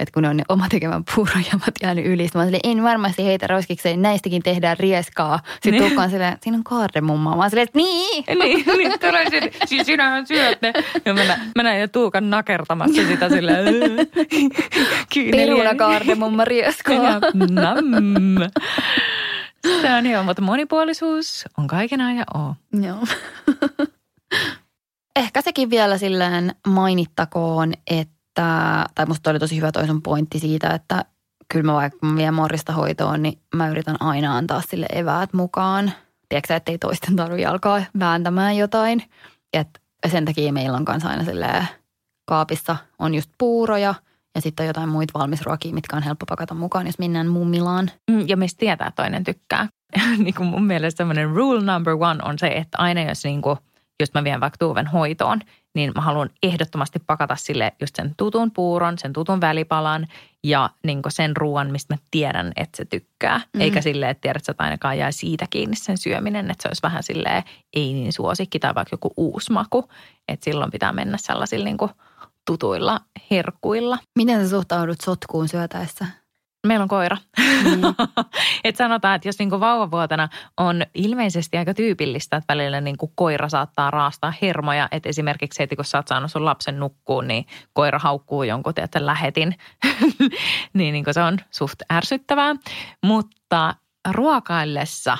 että 0.00 0.12
kun 0.12 0.22
ne 0.22 0.28
on 0.28 0.36
ne 0.36 0.44
oma 0.48 0.68
tekemän 0.68 1.04
puurojamat 1.14 1.74
jäänyt 1.82 2.06
yli, 2.06 2.28
mä 2.34 2.44
silleen, 2.44 2.60
en 2.64 2.82
varmasti 3.04 3.24
heitä 3.24 3.46
roskikseen, 3.46 4.02
näistäkin 4.02 4.42
tehdään 4.42 4.78
rieskaa. 4.78 5.40
Sitten 5.52 5.72
niin. 5.72 5.84
Tukkaan 5.84 6.10
silleen, 6.10 6.38
siinä 6.42 6.58
on 6.58 6.64
kaardemummaa. 6.64 7.36
Mä 7.36 7.48
silleen, 7.48 7.64
että 7.64 7.78
niin. 7.78 8.24
niin, 8.28 8.64
niin 8.78 8.92
sitten, 9.30 9.50
siis 9.64 9.86
sinähän 9.86 10.26
syöt 10.26 10.62
ne. 10.62 10.72
Ja 11.04 11.14
mä, 11.14 11.38
mä 11.56 11.62
näin 11.62 11.80
jo 11.80 11.88
Tuukan 11.88 12.30
nakertamassa 12.30 13.02
sitä 13.06 13.28
silleen. 13.28 13.66
Peruna 15.30 15.74
kaardemumma 15.74 16.44
rieskaa. 16.44 17.20
Nam. 17.50 17.84
Se 19.82 19.94
on 19.94 20.08
hyvä, 20.08 20.22
mutta 20.22 20.42
monipuolisuus 20.42 21.44
on 21.58 21.66
kaiken 21.66 22.00
ajan 22.00 22.26
oo. 22.34 22.54
Joo. 22.86 23.06
Ehkä 25.16 25.42
sekin 25.42 25.70
vielä 25.70 25.98
silleen 25.98 26.54
mainittakoon, 26.66 27.72
että, 27.86 28.86
tai 28.94 29.06
musta 29.06 29.30
oli 29.30 29.38
tosi 29.38 29.56
hyvä 29.56 29.72
toisen 29.72 30.02
pointti 30.02 30.38
siitä, 30.38 30.70
että 30.70 31.04
kyllä 31.54 31.72
mä 31.72 31.74
vaikka 31.74 32.06
mä 32.06 32.16
vien 32.16 32.34
Morrista 32.34 32.72
hoitoon, 32.72 33.22
niin 33.22 33.38
mä 33.56 33.68
yritän 33.68 33.96
aina 34.00 34.36
antaa 34.36 34.62
sille 34.68 34.86
eväät 34.92 35.32
mukaan. 35.32 35.92
Tiedätkö 36.28 36.54
että 36.56 36.72
ei 36.72 36.78
toisten 36.78 37.16
tarvitse 37.16 37.46
alkaa 37.46 37.82
vääntämään 37.98 38.56
jotain. 38.56 39.02
Et 39.52 39.68
sen 40.08 40.24
takia 40.24 40.52
meillä 40.52 40.76
on 40.76 40.84
kanssa 40.84 41.08
aina 41.08 41.24
silleen 41.24 41.68
kaapissa 42.26 42.76
on 42.98 43.14
just 43.14 43.30
puuroja 43.38 43.94
ja 44.34 44.40
sitten 44.40 44.64
on 44.64 44.68
jotain 44.68 44.88
muita 44.88 45.18
valmisruokia, 45.18 45.74
mitkä 45.74 45.96
on 45.96 46.02
helppo 46.02 46.26
pakata 46.28 46.54
mukaan, 46.54 46.86
jos 46.86 46.98
mennään 46.98 47.28
mummilaan. 47.28 47.90
Mm, 48.10 48.24
Ja 48.28 48.36
mistä 48.36 48.58
tietää, 48.58 48.92
toinen 48.96 49.24
tykkää. 49.24 49.68
niin 50.24 50.34
kuin 50.34 50.48
mun 50.48 50.64
mielestä 50.64 50.96
semmoinen 50.98 51.30
rule 51.30 51.72
number 51.72 51.94
one 52.00 52.20
on 52.22 52.38
se, 52.38 52.46
että 52.46 52.78
aina 52.78 53.02
jos 53.02 53.24
niin 53.24 53.42
kuin, 53.42 53.58
just 54.00 54.14
mä 54.14 54.24
vien 54.24 54.40
vaikka 54.40 54.56
Tuuven 54.58 54.86
hoitoon, 54.86 55.40
niin 55.74 55.92
mä 55.94 56.00
haluan 56.00 56.30
ehdottomasti 56.42 56.98
pakata 57.06 57.36
sille 57.36 57.72
just 57.80 57.96
sen 57.96 58.14
tutun 58.16 58.50
puuron, 58.50 58.98
sen 58.98 59.12
tutun 59.12 59.40
välipalan 59.40 60.06
ja 60.44 60.70
niin 60.84 61.02
sen 61.08 61.36
ruoan, 61.36 61.70
mistä 61.70 61.94
mä 61.94 61.98
tiedän, 62.10 62.52
että 62.56 62.76
se 62.76 62.84
tykkää. 62.84 63.40
Mm. 63.52 63.60
Eikä 63.60 63.80
silleen, 63.80 64.10
että 64.10 64.20
tiedät, 64.20 64.48
että 64.48 64.64
ainakaan 64.64 64.98
jää 64.98 65.12
siitä 65.12 65.46
kiinni 65.50 65.76
sen 65.76 65.98
syöminen, 65.98 66.50
että 66.50 66.62
se 66.62 66.68
olisi 66.68 66.82
vähän 66.82 67.02
silleen 67.02 67.42
ei 67.76 67.92
niin 67.92 68.12
suosikki 68.12 68.58
tai 68.58 68.74
vaikka 68.74 68.94
joku 68.94 69.12
uusi 69.16 69.52
maku. 69.52 69.88
Että 70.28 70.44
silloin 70.44 70.70
pitää 70.70 70.92
mennä 70.92 71.18
sellaisilla 71.20 71.64
niin 71.64 71.76
tutuilla 72.46 73.00
herkkuilla. 73.30 73.98
Miten 74.18 74.44
sä 74.44 74.50
suhtaudut 74.50 75.00
sotkuun 75.00 75.48
syötäessä? 75.48 76.23
Meillä 76.64 76.82
on 76.82 76.88
koira. 76.88 77.16
Niin. 77.64 77.80
et 78.64 78.76
sanotaan, 78.76 79.16
että 79.16 79.28
jos 79.28 79.38
niinku 79.38 79.60
vauvavuotena 79.60 80.28
on 80.56 80.82
ilmeisesti 80.94 81.56
aika 81.56 81.74
tyypillistä, 81.74 82.36
että 82.36 82.54
välillä 82.54 82.80
niinku 82.80 83.12
koira 83.14 83.48
saattaa 83.48 83.90
raastaa 83.90 84.32
hermoja. 84.42 84.88
Että 84.90 85.08
esimerkiksi 85.08 85.60
heti 85.60 85.76
kun 85.76 85.84
sä 85.84 85.98
oot 85.98 86.08
saanut 86.08 86.30
sun 86.30 86.44
lapsen 86.44 86.80
nukkuun, 86.80 87.28
niin 87.28 87.46
koira 87.72 87.98
haukkuu 87.98 88.42
jonkun 88.42 88.74
teetä 88.74 89.06
lähetin. 89.06 89.54
niin 90.74 90.92
niinku 90.92 91.12
se 91.12 91.22
on 91.22 91.38
suht 91.50 91.82
ärsyttävää. 91.92 92.54
Mutta 93.02 93.74
ruokaillessa 94.10 95.18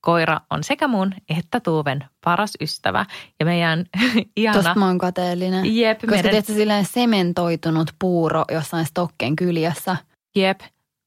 koira 0.00 0.40
on 0.50 0.64
sekä 0.64 0.88
mun 0.88 1.14
että 1.38 1.60
Tuuven 1.60 2.04
paras 2.24 2.52
ystävä. 2.60 3.06
Ja 3.40 3.46
meidän 3.46 3.84
ihana... 4.36 4.62
Tosta 4.62 4.78
mä 4.78 4.86
oon 4.86 4.98
kateellinen. 4.98 5.76
Jep, 5.76 5.98
Koska 5.98 6.10
meidän, 6.10 6.30
tiedätkö 6.30 6.52
silleen 6.52 6.84
sementoitunut 6.84 7.90
puuro 7.98 8.44
jossain 8.52 8.86
stokken 8.86 9.36
kyljessä. 9.36 9.96
Jep, 10.36 10.60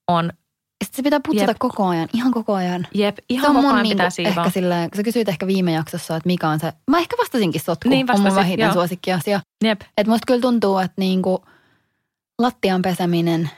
on, 0.07 0.31
Sitten 0.83 0.95
se 0.97 1.03
pitää 1.03 1.19
putsata 1.27 1.51
Jep. 1.51 1.57
koko 1.59 1.87
ajan, 1.87 2.09
ihan 2.13 2.31
koko 2.31 2.53
ajan. 2.53 2.87
jep, 2.93 3.15
Se 3.17 3.23
ihan 3.29 3.49
on 3.49 3.55
koko 3.55 3.61
mun 3.67 3.71
ajan 3.75 3.83
niinku, 3.83 3.97
pitää 3.97 4.09
siivoa. 4.09 4.29
ehkä 4.29 4.49
silleen, 4.49 4.89
kun 4.89 4.97
sä 4.97 5.03
kysyit 5.03 5.29
ehkä 5.29 5.47
viime 5.47 5.71
jaksossa, 5.71 6.15
että 6.15 6.27
mikä 6.27 6.49
on 6.49 6.59
se, 6.59 6.73
mä 6.91 6.97
ehkä 6.97 7.15
vastasinkin 7.19 7.61
sotku, 7.61 7.89
Niin 7.89 8.11
on 8.11 8.21
mun 8.21 8.35
vähiten 8.35 8.63
joo. 8.63 8.73
suosikkiasia. 8.73 9.39
Jep, 9.63 9.81
Että 9.97 10.11
musta 10.11 10.25
kyllä 10.27 10.41
tuntuu, 10.41 10.77
että 10.77 10.95
niinku 10.97 11.45
lattian 12.41 12.81
peseminen 12.81 13.49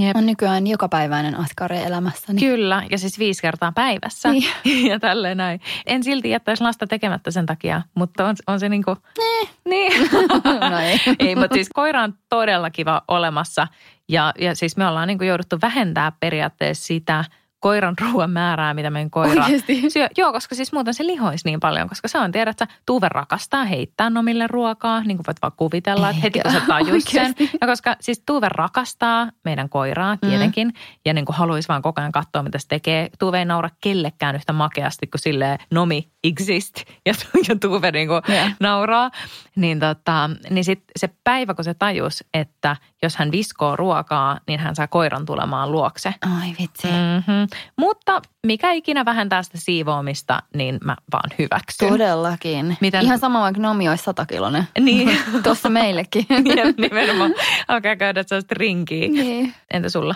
jep. 0.00 0.16
on 0.16 0.26
nykyään 0.26 0.66
jokapäiväinen 0.66 1.34
askari 1.40 1.78
elämässäni. 1.82 2.40
Kyllä, 2.40 2.82
ja 2.90 2.98
siis 2.98 3.18
viisi 3.18 3.42
kertaa 3.42 3.72
päivässä. 3.72 4.32
Niin. 4.32 4.88
ja 4.90 5.00
tälleen 5.00 5.36
näin. 5.36 5.60
En 5.86 6.04
silti 6.04 6.30
jättäisi 6.30 6.62
lasta 6.62 6.86
tekemättä 6.86 7.30
sen 7.30 7.46
takia, 7.46 7.82
mutta 7.94 8.26
on, 8.26 8.36
on 8.46 8.60
se 8.60 8.68
niinku... 8.68 8.96
Nee. 9.18 9.48
Niin. 9.64 10.10
No 10.70 10.78
ei. 10.78 11.00
ei, 11.28 11.36
mutta 11.36 11.54
siis 11.54 11.68
koira 11.74 12.02
on 12.02 12.14
todella 12.28 12.70
kiva 12.70 13.02
olemassa. 13.08 13.66
Ja, 14.08 14.32
ja 14.38 14.54
siis 14.54 14.76
me 14.76 14.86
ollaan 14.86 15.08
niinku 15.08 15.24
jouduttu 15.24 15.58
vähentää 15.62 16.12
periaatteessa 16.20 16.86
sitä 16.86 17.24
koiran 17.64 17.94
ruoan 18.00 18.30
määrää, 18.30 18.74
mitä 18.74 18.90
meidän 18.90 19.10
koira 19.10 19.42
Oikeesti? 19.42 19.90
syö. 19.90 20.08
Joo, 20.16 20.32
koska 20.32 20.54
siis 20.54 20.72
muuten 20.72 20.94
se 20.94 21.06
lihoisi 21.06 21.48
niin 21.48 21.60
paljon, 21.60 21.88
koska 21.88 22.08
se 22.08 22.18
on, 22.18 22.32
tiedät 22.32 22.58
sä, 22.58 22.66
Tuve 22.86 23.08
rakastaa 23.08 23.64
heittää 23.64 24.10
nomille 24.10 24.46
ruokaa, 24.46 25.00
niin 25.00 25.16
kuin 25.16 25.24
voit 25.26 25.42
vaan 25.42 25.52
kuvitella, 25.56 26.10
että 26.10 26.22
heti 26.22 26.40
kun 26.40 26.52
sä 26.52 26.58
Eikä, 26.58 26.66
tajus 26.66 27.04
sen. 27.04 27.34
Ja 27.60 27.66
koska 27.66 27.96
siis 28.00 28.22
Tuve 28.26 28.48
rakastaa 28.48 29.30
meidän 29.44 29.68
koiraa 29.68 30.16
tietenkin, 30.16 30.68
mm. 30.68 30.74
ja 31.04 31.14
niin 31.14 31.24
kuin 31.24 31.36
haluaisi 31.36 31.68
vaan 31.68 31.82
koko 31.82 32.00
ajan 32.00 32.12
katsoa, 32.12 32.42
mitä 32.42 32.58
se 32.58 32.68
tekee. 32.68 33.08
Tuve 33.18 33.38
ei 33.38 33.44
naura 33.44 33.68
kellekään 33.80 34.36
yhtä 34.36 34.52
makeasti 34.52 35.06
kuin 35.06 35.20
silleen 35.20 35.58
nomi 35.70 36.08
exist, 36.24 36.76
ja, 37.06 37.14
ja 37.48 37.56
Tuve 37.60 37.90
niin 37.90 38.08
kuin 38.08 38.22
Joo. 38.28 38.50
nauraa. 38.60 39.10
Niin, 39.56 39.80
tota, 39.80 40.30
niin 40.50 40.64
sit 40.64 40.84
se 40.96 41.10
päivä, 41.24 41.54
kun 41.54 41.64
se 41.64 41.74
tajus, 41.74 42.24
että 42.34 42.76
jos 43.04 43.16
hän 43.16 43.32
viskoo 43.32 43.76
ruokaa, 43.76 44.38
niin 44.48 44.60
hän 44.60 44.76
saa 44.76 44.86
koiran 44.86 45.26
tulemaan 45.26 45.72
luokse. 45.72 46.14
Ai 46.40 46.48
vitsi. 46.60 46.86
Mm-hmm. 46.86 47.46
Mutta 47.78 48.22
mikä 48.46 48.72
ikinä 48.72 49.04
vähentää 49.04 49.42
sitä 49.42 49.58
siivoamista, 49.58 50.42
niin 50.56 50.78
mä 50.84 50.96
vaan 51.12 51.30
hyväksyn. 51.38 51.88
Todellakin. 51.88 52.76
Miten- 52.80 53.04
Ihan 53.04 53.18
sama 53.18 53.40
vaikka 53.40 53.60
Nomi 53.60 53.88
olisi 53.88 54.04
satakilonen. 54.04 54.68
Niin. 54.80 55.18
Tuossa 55.44 55.68
meillekin. 55.70 56.26
Jep, 56.56 56.78
nimenomaan. 56.78 57.34
Alkaa 57.68 57.96
käydä 57.96 58.22
sellaista 58.26 58.54
rinkiä. 58.58 59.08
niin. 59.08 59.54
Entä 59.72 59.88
sulla? 59.88 60.14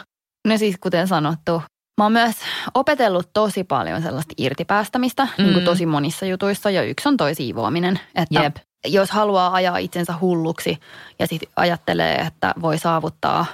No 0.48 0.58
siis 0.58 0.76
kuten 0.80 1.08
sanottu, 1.08 1.62
mä 2.00 2.04
oon 2.04 2.12
myös 2.12 2.36
opetellut 2.74 3.28
tosi 3.32 3.64
paljon 3.64 4.02
sellaista 4.02 4.34
irtipäästämistä, 4.38 5.24
mm. 5.24 5.44
niin 5.44 5.52
kuin 5.52 5.62
Mm. 5.62 5.66
tosi 5.66 5.86
monissa 5.86 6.26
jutuissa, 6.26 6.70
ja 6.70 6.82
yksi 6.82 7.08
on 7.08 7.16
toi 7.16 7.34
siivoaminen. 7.34 8.00
Että 8.14 8.42
Jep. 8.42 8.56
Jos 8.86 9.10
haluaa 9.10 9.54
ajaa 9.54 9.76
itsensä 9.78 10.14
hulluksi 10.20 10.78
ja 11.18 11.26
sitten 11.26 11.48
ajattelee, 11.56 12.14
että 12.14 12.54
voi 12.62 12.78
saavuttaa 12.78 13.46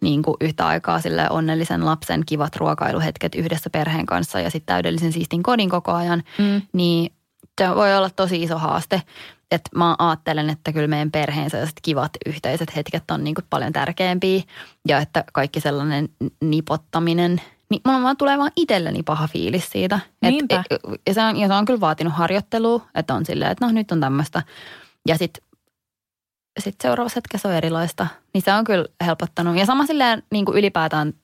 niin 0.00 0.22
kuin 0.22 0.36
yhtä 0.40 0.66
aikaa 0.66 1.00
sille 1.00 1.30
onnellisen 1.30 1.84
lapsen 1.84 2.22
kivat 2.26 2.56
ruokailuhetket 2.56 3.34
yhdessä 3.34 3.70
perheen 3.70 4.06
kanssa 4.06 4.40
ja 4.40 4.50
sitten 4.50 4.74
täydellisen 4.74 5.12
siistin 5.12 5.42
kodin 5.42 5.70
koko 5.70 5.92
ajan, 5.92 6.22
Mm. 6.38 6.62
niin 6.72 7.12
se 7.60 7.74
voi 7.74 7.96
olla 7.96 8.10
tosi 8.10 8.42
iso 8.42 8.58
haaste. 8.58 9.02
Että 9.50 9.70
mä 9.74 9.96
ajattelen, 9.98 10.50
että 10.50 10.72
kyllä 10.72 10.86
meidän 10.86 11.10
perheen 11.10 11.50
sellaiset 11.50 11.76
kivat 11.82 12.10
yhteiset 12.26 12.76
hetket 12.76 13.10
on 13.10 13.24
niin 13.24 13.34
kuin 13.34 13.44
paljon 13.50 13.72
tärkeämpiä 13.72 14.42
ja 14.88 14.98
että 14.98 15.24
kaikki 15.32 15.60
sellainen 15.60 16.08
nipottaminen, 16.44 17.40
niin 17.70 17.80
mulla 17.84 18.02
vaan 18.02 18.16
tulee 18.16 18.38
vaan 18.38 18.50
itselleni 18.56 19.02
paha 19.02 19.26
fiilis 19.28 19.70
siitä. 19.70 20.00
Et, 20.22 20.30
Niinpä. 20.30 20.64
ja, 21.06 21.14
se 21.14 21.22
on, 21.22 21.36
ja 21.36 21.48
se 21.48 21.54
on 21.54 21.64
kyllä 21.64 21.80
vaatinut 21.80 22.14
harjoittelua, 22.14 22.86
että 22.94 23.14
on 23.14 23.26
silleen, 23.26 23.50
että 23.50 23.66
no 23.66 23.72
nyt 23.72 23.92
on 23.92 24.00
tämmöistä. 24.00 24.42
Ja 25.08 25.18
sitten 25.18 25.44
sit 26.58 26.74
seuraavassa 26.82 27.16
hetkessä 27.16 27.48
on 27.48 27.54
erilaista. 27.54 28.06
Niin 28.34 28.42
se 28.42 28.52
on 28.52 28.64
kyllä 28.64 28.86
helpottanut. 29.04 29.56
Ja 29.56 29.66
sama 29.66 29.86
silleen 29.86 30.22
niin 30.32 30.44
kuin 30.44 30.58
ylipäätään 30.58 31.14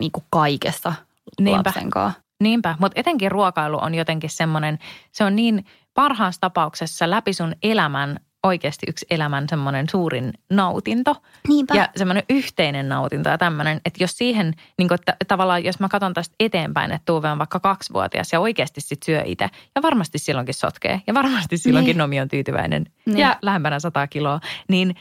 niin 0.00 0.12
kuin 0.12 0.24
kaikessa 0.30 0.92
Niinpä. 1.40 1.62
lapsen 1.66 1.90
kanssa. 1.90 2.20
Niinpä, 2.42 2.76
mutta 2.78 3.00
etenkin 3.00 3.30
ruokailu 3.30 3.78
on 3.82 3.94
jotenkin 3.94 4.30
semmoinen, 4.30 4.78
se 5.12 5.24
on 5.24 5.36
niin 5.36 5.66
parhaassa 5.94 6.40
tapauksessa 6.40 7.10
läpi 7.10 7.32
sun 7.32 7.54
elämän 7.62 8.20
oikeasti 8.48 8.86
yksi 8.88 9.06
elämän 9.10 9.48
semmoinen 9.48 9.88
suurin 9.88 10.32
nautinto 10.52 11.16
Niinpä. 11.48 11.74
ja 11.74 11.88
semmoinen 11.96 12.22
yhteinen 12.30 12.88
nautinto 12.88 13.28
ja 13.28 13.38
tämmöinen, 13.38 13.80
että 13.84 14.04
jos 14.04 14.10
siihen, 14.18 14.54
niin 14.78 14.88
kuin, 14.88 14.98
että 15.00 15.16
tavallaan 15.28 15.64
jos 15.64 15.80
mä 15.80 15.88
katson 15.88 16.14
tästä 16.14 16.34
eteenpäin, 16.40 16.92
että 16.92 17.04
Tuve 17.06 17.30
on 17.30 17.38
vaikka 17.38 17.60
kaksivuotias 17.60 18.32
ja 18.32 18.40
oikeasti 18.40 18.80
sit 18.80 19.02
syö 19.02 19.22
itse 19.24 19.48
ja 19.74 19.82
varmasti 19.82 20.18
silloinkin 20.18 20.54
sotkee 20.54 21.00
ja 21.06 21.14
varmasti 21.14 21.58
silloinkin 21.58 21.94
Niin. 21.94 21.98
Nomi 21.98 22.20
on 22.20 22.28
tyytyväinen 22.28 22.86
Niin. 23.06 23.18
ja 23.18 23.36
lähempänä 23.42 23.80
100 23.80 24.06
kiloa, 24.06 24.40
niin 24.68 24.94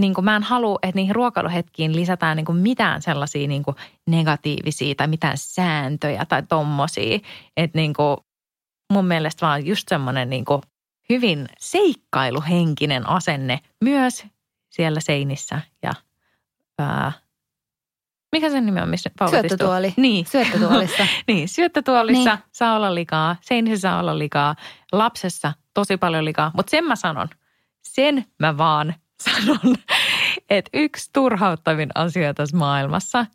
niin 0.00 0.14
kuin 0.14 0.24
mä 0.24 0.36
en 0.36 0.42
halua, 0.42 0.78
että 0.82 0.96
niihin 0.96 1.14
ruokailuhetkiin 1.14 1.96
lisätään 1.96 2.36
niin 2.36 2.44
kuin 2.44 2.58
mitään 2.58 3.02
sellaisia 3.02 3.48
niin 3.48 3.62
kuin 3.62 3.76
negatiivisia 4.10 4.94
tai 4.94 5.06
mitään 5.06 5.38
sääntöjä 5.38 6.24
tai 6.24 6.42
tommosia. 6.42 7.18
Että 7.56 7.78
niin 7.78 7.94
kuin 7.94 8.16
mun 8.92 9.04
mielestä 9.04 9.46
vaan 9.46 9.66
just 9.66 9.88
semmoinen 9.88 10.30
niin 10.30 10.44
kuin 10.44 10.62
hyvin 11.10 11.48
seikkailuhenkinen 11.58 13.08
asenne 13.08 13.60
myös 13.84 14.26
siellä 14.70 15.00
seinissä 15.00 15.60
ja 15.82 15.92
ää, 16.78 17.12
mikä 18.32 18.50
sen 18.50 18.66
nimi 18.66 18.80
on, 18.80 18.88
missä 18.88 19.10
istuu? 19.14 19.28
Syöttötuoli. 19.30 19.94
Niin, 19.96 20.26
Syöttötuolissa. 20.26 21.06
niin, 21.28 21.48
syöttötuolissa 21.48 22.34
Niin. 22.34 22.44
saa 22.52 22.76
olla 22.76 22.94
likaa, 22.94 23.36
seinissä 23.40 23.80
saa 23.80 24.00
olla 24.00 24.18
likaa, 24.18 24.56
lapsessa 24.92 25.52
tosi 25.74 25.96
paljon 25.96 26.24
likaa. 26.24 26.50
Mutta 26.54 26.70
sen 26.70 26.84
mä 26.84 26.96
sanon, 26.96 27.28
sen 27.82 28.24
mä 28.38 28.56
vaan 28.58 28.94
sanon, 29.24 29.74
että 30.50 30.70
yksi 30.74 31.10
turhauttavin 31.12 31.90
asia 31.94 32.34
tässä 32.34 32.56
maailmassa 32.56 33.26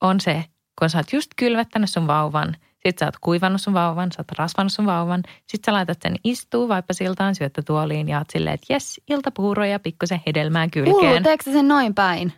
on 0.00 0.20
se, 0.20 0.44
kun 0.78 0.90
sä 0.90 0.98
oot 0.98 1.12
just 1.12 1.30
kylvettänyt 1.36 1.90
sun 1.90 2.06
vauvan, 2.06 2.56
sit 2.86 2.98
sä 2.98 3.04
oot 3.06 3.14
kuivannut 3.20 3.60
sun 3.60 3.74
vauvan, 3.74 4.12
sä 4.12 4.20
oot 4.20 4.38
rasvannut 4.38 4.72
sun 4.72 4.86
vauvan, 4.86 5.22
sit 5.46 5.64
sä 5.64 5.72
laitat 5.72 5.98
sen 6.02 6.16
istuu 6.24 6.68
vaippasiltaan 6.68 7.34
syöttötuoliin 7.34 8.08
ja 8.08 8.18
oot 8.18 8.30
silleen, 8.30 8.54
että 8.54 8.72
jes, 8.72 9.00
iltapuuroja, 9.10 9.78
pikkusen 9.80 10.20
hedelmää 10.26 10.68
kylkeen. 10.68 11.24
sä 11.44 11.52
sen 11.52 11.68
noin 11.68 11.94
päin? 11.94 12.32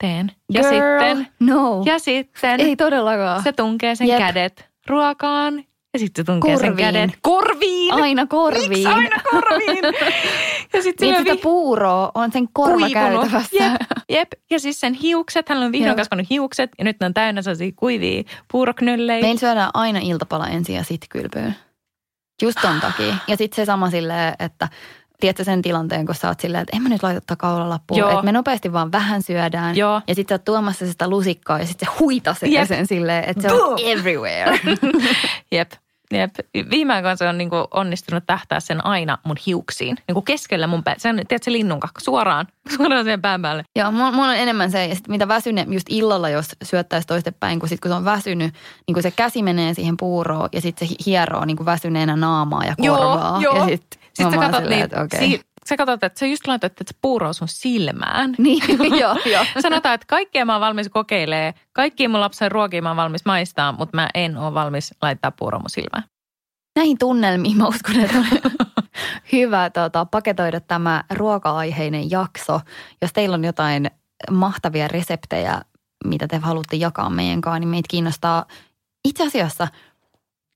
Teen. 0.00 0.32
Ja 0.52 0.60
Girl, 0.62 0.72
sitten, 0.74 1.26
no. 1.40 1.82
ja 1.86 1.98
sitten 1.98 2.60
Ei 2.60 2.76
todellakaan. 2.76 3.42
se 3.42 3.52
tunkee 3.52 3.94
sen 3.94 4.06
Jep. 4.08 4.18
kädet 4.18 4.70
ruokaan 4.86 5.64
Ja 5.94 5.98
sitten 5.98 6.24
se 6.26 6.32
tunkee 6.32 6.56
sen 6.56 6.68
Korviin. 6.68 6.86
käden. 6.86 7.12
Korviin! 7.22 7.94
Aina 7.94 8.26
korviin. 8.26 8.68
Miksi 8.68 8.86
aina 8.86 9.16
korviin? 9.30 9.84
ja 10.72 10.82
sitten 10.82 11.08
Niin 11.08 11.18
sitä 11.18 11.36
puuroa 11.42 12.10
on 12.14 12.32
sen 12.32 12.48
korva 12.52 12.90
käytävässä. 12.90 13.64
Jep, 13.64 13.82
jep. 14.08 14.28
Ja 14.50 14.60
siis 14.60 14.80
sen 14.80 14.94
hiukset, 14.94 15.48
hänellä 15.48 15.66
on 15.66 15.72
vihdoin 15.72 15.96
kasvanut 15.96 16.30
hiukset 16.30 16.70
ja 16.78 16.84
nyt 16.84 16.96
ne 17.00 17.06
on 17.06 17.14
täynnä 17.14 17.42
sellaisia 17.42 17.72
kuivia 17.76 18.22
puuroknöllejä. 18.52 19.20
Meillä 19.22 19.40
syödään 19.40 19.70
aina 19.74 19.98
iltapala 20.02 20.48
ensin 20.48 20.76
ja 20.76 20.84
sitten 20.84 21.08
kylpyyn. 21.08 21.54
Just 22.42 22.58
ton 22.62 22.80
takia. 22.80 23.16
Ja 23.28 23.36
sitten 23.36 23.56
se 23.56 23.64
sama 23.66 23.90
silleen, 23.90 24.34
että 24.38 24.68
tiedätkö 25.20 25.44
sen 25.44 25.62
tilanteen, 25.62 26.06
kun 26.06 26.14
sä 26.14 26.28
oot 26.28 26.40
silleen, 26.40 26.62
että 26.62 26.76
en 26.76 26.82
mä 26.82 26.88
nyt 26.88 27.02
laita 27.02 27.20
tätä 27.20 27.36
kaulalappuun. 27.36 27.98
Joo. 28.00 28.10
Että 28.10 28.22
me 28.22 28.32
nopeasti 28.32 28.72
vaan 28.72 28.92
vähän 28.92 29.22
syödään. 29.22 29.76
Joo. 29.76 30.02
Ja 30.08 30.14
sitten 30.14 30.34
sä 30.34 30.40
oot 30.40 30.44
tuomassa 30.44 30.86
sitä 30.86 31.08
lusikkaa 31.08 31.58
ja 31.58 31.66
sitten 31.66 31.88
se 31.88 31.94
huitasee 32.00 32.48
Jep. 32.48 32.68
sen 32.68 32.86
silleen, 32.86 33.24
että 33.24 33.42
se 33.42 33.52
on 33.52 33.78
everywhere. 33.84 34.60
Jep. 35.52 35.72
Jep. 36.12 36.34
Viime 36.70 36.94
aikoina 36.94 37.16
se 37.16 37.28
on 37.28 37.38
niinku 37.38 37.56
onnistunut 37.70 38.24
tähtää 38.26 38.60
sen 38.60 38.86
aina 38.86 39.18
mun 39.24 39.36
hiuksiin. 39.46 39.96
Niinku 40.08 40.22
keskellä 40.22 40.66
mun 40.66 40.84
pää. 40.84 40.94
Se 40.98 41.08
on, 41.08 41.16
tiedätkö, 41.28 41.52
linnunkakka 41.52 42.00
suoraan, 42.00 42.46
suoraan 42.76 43.04
sen 43.04 43.22
pään 43.22 43.42
päälle. 43.42 43.64
Joo, 43.76 43.92
mulla, 43.92 44.12
mulla 44.12 44.28
on 44.28 44.36
enemmän 44.36 44.70
se, 44.70 44.86
ja 44.86 44.94
sit 44.94 45.08
mitä 45.08 45.28
väsyne 45.28 45.66
just 45.70 45.86
illalla, 45.90 46.28
jos 46.28 46.46
syöttäisi 46.64 47.06
toistepäin, 47.06 47.60
kun 47.60 47.68
sit 47.68 47.80
kun 47.80 47.90
se 47.90 47.94
on 47.94 48.04
väsynyt, 48.04 48.54
niin 48.88 49.02
se 49.02 49.10
käsi 49.10 49.42
menee 49.42 49.74
siihen 49.74 49.96
puuroon 49.96 50.48
ja 50.52 50.60
sitten 50.60 50.88
se 50.88 50.94
hieroo 51.06 51.44
niin 51.44 51.56
kuin 51.56 51.66
väsyneenä 51.66 52.16
naamaa 52.16 52.64
ja 52.64 52.74
Joo, 52.78 52.96
korvaa. 52.96 53.40
joo. 53.42 53.56
Ja 53.56 53.64
sit, 53.66 53.86
Sitten 54.14 54.30
sä 54.32 54.36
katsot, 54.38 54.60
silleen, 54.60 54.88
niin, 54.90 55.02
okei. 55.02 55.20
si- 55.30 55.40
sä 55.68 55.76
katsot, 55.76 56.04
että 56.04 56.18
sä 56.18 56.26
just 56.26 56.46
laitat, 56.46 56.72
että 56.72 56.84
se 56.92 56.98
puuro 57.02 57.32
sun 57.32 57.48
silmään. 57.48 58.34
Niin, 58.44 58.98
joo, 58.98 59.16
joo. 59.32 59.44
Sanotaan, 59.60 59.94
että 59.94 60.06
kaikkea 60.08 60.44
mä 60.44 60.52
oon 60.52 60.60
valmis 60.60 60.88
kokeilee. 60.88 61.54
Kaikki 61.72 62.08
mun 62.08 62.20
lapsen 62.20 62.52
ruokia 62.52 62.82
mä 62.82 62.90
oon 62.90 62.96
valmis 62.96 63.24
maistaa, 63.24 63.72
mutta 63.72 63.96
mä 63.96 64.08
en 64.14 64.36
ole 64.36 64.54
valmis 64.54 64.94
laittaa 65.02 65.30
puuroa 65.30 65.60
mun 65.60 65.70
silmään. 65.70 66.04
Näihin 66.76 66.98
tunnelmiin 66.98 67.56
mä 67.56 67.68
uskon, 67.68 68.00
että 68.00 68.18
on 68.18 68.24
hyvä 69.32 69.70
tota, 69.70 70.04
paketoida 70.04 70.60
tämä 70.60 71.04
ruoka-aiheinen 71.10 72.10
jakso. 72.10 72.60
Jos 73.02 73.12
teillä 73.12 73.34
on 73.34 73.44
jotain 73.44 73.90
mahtavia 74.30 74.88
reseptejä, 74.88 75.60
mitä 76.04 76.28
te 76.28 76.36
haluatte 76.36 76.76
jakaa 76.76 77.10
meidän 77.10 77.40
kanssa, 77.40 77.58
niin 77.58 77.68
meitä 77.68 77.86
kiinnostaa 77.90 78.46
itse 79.04 79.26
asiassa, 79.26 79.68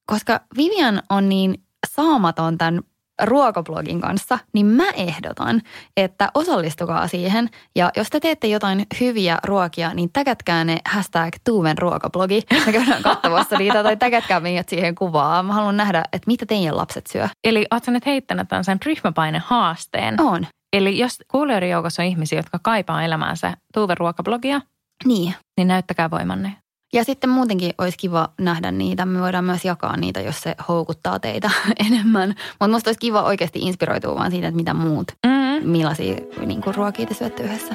koska 0.06 0.40
Vivian 0.56 1.02
on 1.10 1.28
niin 1.28 1.62
saamaton 1.86 2.58
tämän 2.58 2.82
ruokablogin 3.22 4.00
kanssa, 4.00 4.38
niin 4.52 4.66
mä 4.66 4.90
ehdotan, 4.90 5.62
että 5.96 6.28
osallistukaa 6.34 7.08
siihen. 7.08 7.48
Ja 7.76 7.90
jos 7.96 8.10
te 8.10 8.20
teette 8.20 8.46
jotain 8.46 8.86
hyviä 9.00 9.38
ruokia, 9.44 9.94
niin 9.94 10.10
tägätkää 10.12 10.64
ne 10.64 10.78
hashtag 10.88 11.34
Tuuven 11.44 11.78
ruokablogi. 11.78 12.42
Me 12.66 12.72
käydään 12.72 13.02
katsomassa 13.02 13.58
niitä 13.58 13.82
tai 13.82 13.96
tägätkää 13.96 14.40
meidät 14.40 14.68
siihen 14.68 14.94
kuvaan. 14.94 15.46
Mä 15.46 15.52
haluan 15.52 15.76
nähdä, 15.76 16.02
että 16.12 16.26
mitä 16.26 16.46
teidän 16.46 16.76
lapset 16.76 17.06
syö. 17.06 17.28
Eli 17.44 17.66
oot 17.70 17.84
sä 17.84 17.90
nyt 17.90 18.06
heittänyt 18.06 18.48
tämän 18.48 18.64
sen 18.64 18.78
ryhmäpaine 18.86 19.42
haasteen. 19.46 20.20
On. 20.20 20.46
Eli 20.72 20.98
jos 20.98 21.18
kuulijoiden 21.30 21.70
joukossa 21.70 22.02
on 22.02 22.08
ihmisiä, 22.08 22.38
jotka 22.38 22.58
kaipaa 22.62 23.02
elämäänsä 23.04 23.56
Tuuven 23.74 23.96
ruokablogia, 23.96 24.60
Niin. 25.04 25.34
niin 25.56 25.68
näyttäkää 25.68 26.10
voimanne. 26.10 26.56
Ja 26.92 27.04
sitten 27.04 27.30
muutenkin 27.30 27.72
olisi 27.78 27.98
kiva 27.98 28.28
nähdä 28.40 28.70
niitä. 28.70 29.06
Me 29.06 29.20
voidaan 29.20 29.44
myös 29.44 29.64
jakaa 29.64 29.96
niitä, 29.96 30.20
jos 30.20 30.40
se 30.40 30.54
houkuttaa 30.68 31.18
teitä 31.20 31.50
enemmän. 31.88 32.28
Mutta 32.60 32.68
musta 32.68 32.88
olisi 32.88 33.00
kiva 33.00 33.22
oikeasti 33.22 33.58
inspiroitua 33.58 34.14
vaan 34.14 34.30
siitä, 34.30 34.48
että 34.48 34.56
mitä 34.56 34.74
muut, 34.74 35.12
Mm. 35.26 35.68
millaisia 35.70 36.16
niin 36.46 36.60
kuin 36.60 36.74
ruokia 36.74 37.06
te 37.06 37.14
syötte 37.14 37.42
yhdessä. 37.42 37.74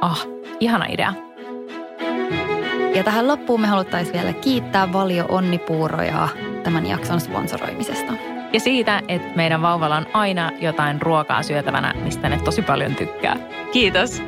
Ah, 0.00 0.26
ihana 0.60 0.86
idea. 0.88 1.12
Ja 2.94 3.04
tähän 3.04 3.28
loppuun 3.28 3.60
me 3.60 3.66
haluttaisiin 3.66 4.12
vielä 4.14 4.32
kiittää 4.32 4.92
Valio 4.92 5.24
Onnipuuroja 5.28 6.28
tämän 6.62 6.86
jakson 6.86 7.20
sponsoroimisesta. 7.20 8.12
Ja 8.52 8.60
siitä, 8.60 9.02
että 9.08 9.36
meidän 9.36 9.62
vauvalla 9.62 9.96
on 9.96 10.06
aina 10.14 10.50
jotain 10.60 11.02
ruokaa 11.02 11.42
syötävänä, 11.42 11.94
mistä 12.04 12.28
ne 12.28 12.38
tosi 12.44 12.62
paljon 12.62 12.94
tykkää. 12.94 13.36
Kiitos. 13.72 14.22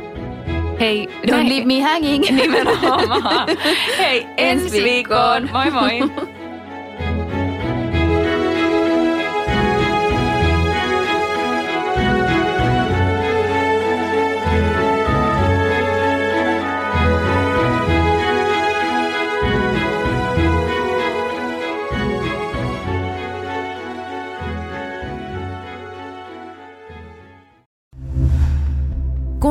Hei, 0.78 1.06
Don't 1.26 1.30
näin- 1.44 1.48
leave 1.48 1.66
me 1.66 1.80
hanging. 1.80 2.22
Nimenomaan. 2.36 3.48
Hei, 3.98 4.26
ensi 4.36 4.82
viikkoon. 4.84 5.48
Moi 5.52 5.70
moi. 5.70 6.00